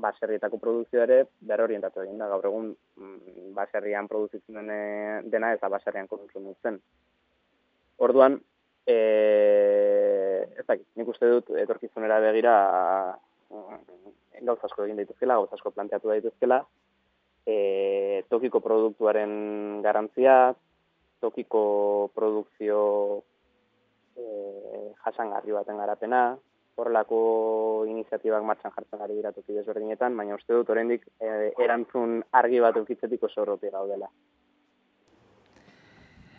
baserrietako 0.03 0.59
produzioa 0.63 1.05
ere 1.07 1.19
berorientatu 1.51 2.03
egin 2.05 2.19
da 2.19 2.29
gaur 2.31 2.47
egun 2.51 2.71
mm, 2.97 3.53
baserrian 3.57 4.09
produzitzen 4.09 4.71
dena 5.33 5.53
eta 5.57 5.71
baserrian 5.73 6.09
kontsumitzen. 6.11 6.79
Orduan, 8.07 8.39
e, 8.87 8.99
ez 10.59 10.67
dakit, 10.67 10.87
nik 10.97 11.09
uste 11.11 11.31
dut 11.33 11.51
etorkizunera 11.65 12.21
begira 12.25 12.55
mm, 13.51 13.81
gauz 14.47 14.61
asko 14.65 14.87
egin 14.87 15.01
daituzkela, 15.01 15.39
gauz 15.41 15.53
asko 15.57 15.73
planteatu 15.75 16.13
daituzkela, 16.13 16.63
e, 17.47 18.25
tokiko 18.31 18.61
produktuaren 18.65 19.81
garantzia, 19.83 20.55
tokiko 21.21 21.63
produkzio 22.15 22.83
e, 24.15 24.25
jasangarri 25.05 25.57
baten 25.57 25.81
garapena, 25.83 26.23
horrelako 26.79 27.21
iniziatibak 27.91 28.45
martxan 28.51 28.75
jartzen 28.77 29.05
ari 29.05 29.19
dira 29.21 29.33
toki 29.37 29.57
desberdinetan, 29.59 30.17
baina 30.17 30.39
uste 30.39 30.55
dut 30.55 30.71
oraindik 30.75 31.07
e, 31.21 31.53
erantzun 31.65 32.21
argi 32.43 32.61
bat 32.65 32.77
eukitzetik 32.83 33.27
oso 33.31 33.43
horropi 33.43 33.73
gaudela. 33.75 34.11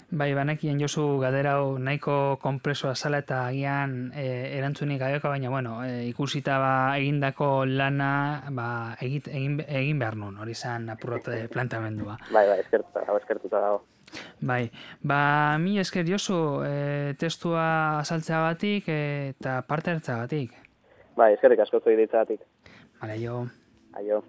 Bai, 0.09 0.31
banekien 0.33 0.79
Josu 0.81 1.03
gaderau 1.21 1.77
nahiko 1.77 2.39
konpresoa 2.41 2.95
zala 2.95 3.19
eta 3.21 3.43
agian 3.45 4.09
e, 4.17 4.23
erantzunik 4.57 4.97
gaioka, 5.03 5.29
baina 5.29 5.51
bueno, 5.53 5.75
e, 5.85 6.07
ikusita 6.09 6.57
ba, 6.57 6.71
egindako 6.97 7.67
lana 7.69 8.41
ba, 8.49 8.69
egit, 9.05 9.29
egin, 9.29 9.59
egin 9.67 10.01
behar 10.01 10.17
nun, 10.17 10.39
hori 10.41 10.57
zan 10.57 10.89
apurrote 10.89 11.43
plantamendua. 11.53 12.17
Bai, 12.33 12.47
bai, 12.49 12.57
eskertuta, 12.63 13.05
eskertuta 13.21 13.61
dago. 13.67 13.83
Bai, 14.41 14.70
ba, 15.03 15.57
mi 15.60 15.78
esker 15.80 16.07
josu, 16.07 16.39
e, 16.66 17.14
testua 17.20 17.99
asaltzea 17.99 18.41
batik 18.47 18.89
eta 18.95 19.62
parte 19.68 19.95
hartzea 19.95 20.18
batik. 20.24 20.55
Bai, 21.20 21.34
eskerrik 21.36 21.66
asko 21.66 21.84
zuhi 21.84 21.99
ditzatik. 21.99 22.45
Bale, 23.01 23.20
jo. 23.22 23.45
Aio. 23.99 24.24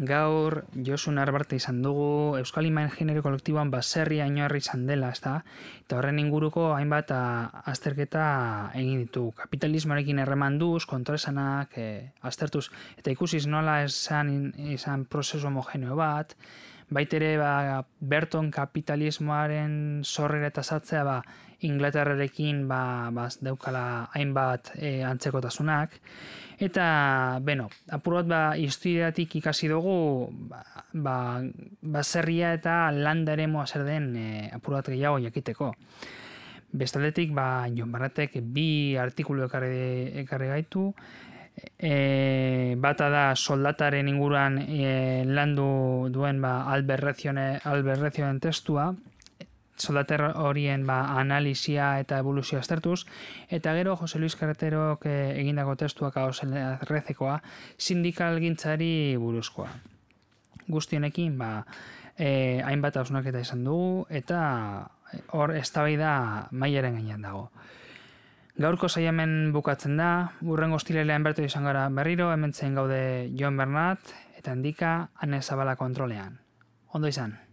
Gaur 0.00 0.64
Josu 0.86 1.12
Narbarte 1.12 1.56
izan 1.60 1.82
dugu 1.84 2.36
Euskal 2.38 2.66
Imain 2.66 2.88
Genero 2.90 3.22
Kolektiboan 3.22 3.70
baserria 3.70 4.26
inoarri 4.26 4.62
izan 4.62 4.86
dela, 4.88 5.10
ez? 5.12 5.20
Eta 5.20 5.98
horren 5.98 6.18
inguruko 6.22 6.70
hainbat 6.74 7.12
azterketa 7.12 8.24
egin 8.74 9.04
ditu. 9.04 9.26
Kapitalismoarekin 9.36 10.22
erremanduz, 10.24 10.86
kontraesanak, 10.88 11.76
e, 11.76 11.86
aztertuz, 12.22 12.70
eta 12.96 13.12
ikusiz 13.12 13.46
nola 13.46 13.82
esan, 13.84 14.52
izan 14.72 15.04
prozesu 15.04 15.50
homogeneo 15.50 15.96
bat, 16.00 16.36
baitere 16.90 17.36
ba, 17.38 17.84
Berton 18.00 18.50
kapitalismoaren 18.50 20.02
sorrera 20.04 20.50
eta 20.50 20.64
zatzea 20.64 21.04
ba, 21.04 21.20
Inglaterrarekin 21.60 22.64
ba, 22.68 23.10
ba, 23.12 23.28
deukala 23.44 24.08
hainbat 24.16 24.72
e, 24.78 25.02
antzekotasunak, 25.04 26.00
Eta, 26.60 27.40
beno, 27.40 27.70
apur 27.88 28.18
bat, 28.18 28.26
ba, 28.28 28.40
historiatik 28.60 29.38
ikasi 29.38 29.70
dugu, 29.70 30.28
ba, 30.50 30.60
ba, 30.92 31.14
baserria 31.80 32.52
eta 32.52 32.74
landa 32.92 33.32
ere 33.32 33.46
moa 33.48 33.64
zer 33.64 33.86
den 33.86 34.10
e, 34.12 34.26
apur 34.52 34.76
bat 34.76 34.90
gehiago 34.92 35.22
jakiteko. 35.24 35.70
Bestaldetik, 36.76 37.32
ba, 37.32 37.64
Jon 37.72 37.88
Barratek 37.90 38.36
bi 38.44 38.94
artikulu 39.00 39.46
ekarri, 39.48 40.20
ekarri 40.20 40.50
gaitu, 40.52 40.84
e, 41.78 42.76
bata 42.76 43.08
da 43.08 43.24
soldataren 43.36 44.12
inguruan 44.12 44.60
e, 44.60 45.24
landu 45.24 46.10
duen 46.12 46.44
ba, 46.44 46.58
alberrezioen 46.76 48.44
testua, 48.44 48.90
soldater 49.80 50.22
horien 50.36 50.86
ba, 50.86 51.00
analisia 51.20 51.98
eta 52.00 52.18
evoluzio 52.22 52.58
aztertuz, 52.60 53.04
eta 53.48 53.74
gero 53.74 53.96
Jose 53.96 54.18
Luis 54.18 54.36
Carreterok 54.36 55.06
eh, 55.06 55.40
egindako 55.40 55.76
testuak 55.80 56.16
hau 56.20 56.30
rezekoa, 56.88 57.40
sindikal 57.78 58.38
gintzari 58.40 59.16
buruzkoa. 59.16 59.70
Guztionekin, 60.70 61.36
ba, 61.38 61.64
eh, 62.16 62.62
hainbat 62.64 62.96
hausunak 62.96 63.26
eta 63.26 63.40
izan 63.40 63.64
dugu, 63.64 64.06
eta 64.10 64.40
hor 65.34 65.56
eztabaida 65.56 66.48
mailaren 66.52 67.00
gainean 67.00 67.22
dago. 67.26 67.48
Gaurko 68.60 68.90
saiamen 68.92 69.52
bukatzen 69.54 69.96
da, 69.96 70.32
burren 70.44 70.74
goztilelean 70.74 71.24
bertu 71.24 71.46
izan 71.46 71.64
gara 71.64 71.88
berriro, 71.88 72.30
hemen 72.32 72.52
gaude 72.76 73.30
Joan 73.38 73.56
Bernat, 73.56 74.12
eta 74.36 74.52
handika 74.52 75.10
Ane 75.16 75.40
Zabala 75.42 75.76
kontrolean. 75.76 76.40
Ondo 76.92 77.08
izan. 77.08 77.49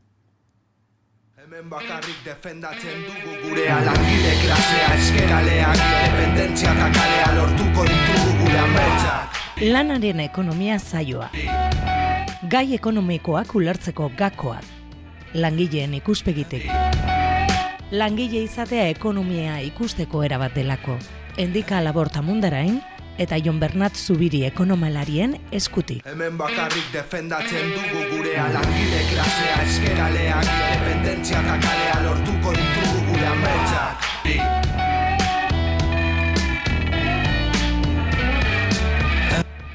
Hemen 1.47 1.69
bakarrik 1.71 2.17
defendatzen 2.25 3.03
dugu 3.07 3.33
gure 3.39 3.67
alangile 3.71 4.31
klasea 4.41 4.87
eskeraleak 4.97 5.77
Independentzia 5.83 6.73
eta 6.73 6.87
kalea 6.97 7.29
lortuko 7.37 7.85
ditugu 7.87 8.33
gure 8.41 8.57
ametsak 8.63 9.37
Lanaren 9.61 10.19
ekonomia 10.25 10.75
zaioa. 10.79 11.29
Gai 12.51 12.65
ekonomikoak 12.75 13.55
ulertzeko 13.55 14.09
gakoak. 14.17 14.67
Langileen 15.39 15.95
ikuspegitek 16.01 16.67
langile 17.95 18.43
izatea 18.43 18.89
ekonomia 18.97 19.61
ikusteko 19.69 20.25
erabat 20.27 20.59
delako. 20.59 20.99
Endika 21.37 21.79
laborta 21.79 22.21
mundarain, 22.21 22.81
eta 23.17 23.39
Jon 23.43 23.59
Bernat 23.59 23.97
Zubiri 23.97 24.43
ekonomalarien 24.47 25.35
eskutik. 25.51 26.05
Hemen 26.05 26.37
bakarrik 26.37 26.87
defendatzen 26.93 27.73
dugu 27.75 28.05
gure 28.13 28.37
alangile 28.45 29.03
klasea 29.11 29.59
eskeralea 29.65 30.39
independentzia 30.45 31.43
eta 31.43 31.59
kalea 31.65 31.99
lortuko 32.05 32.55
ditugu 32.61 33.05
gure 33.11 33.27
ametsak. 33.33 34.66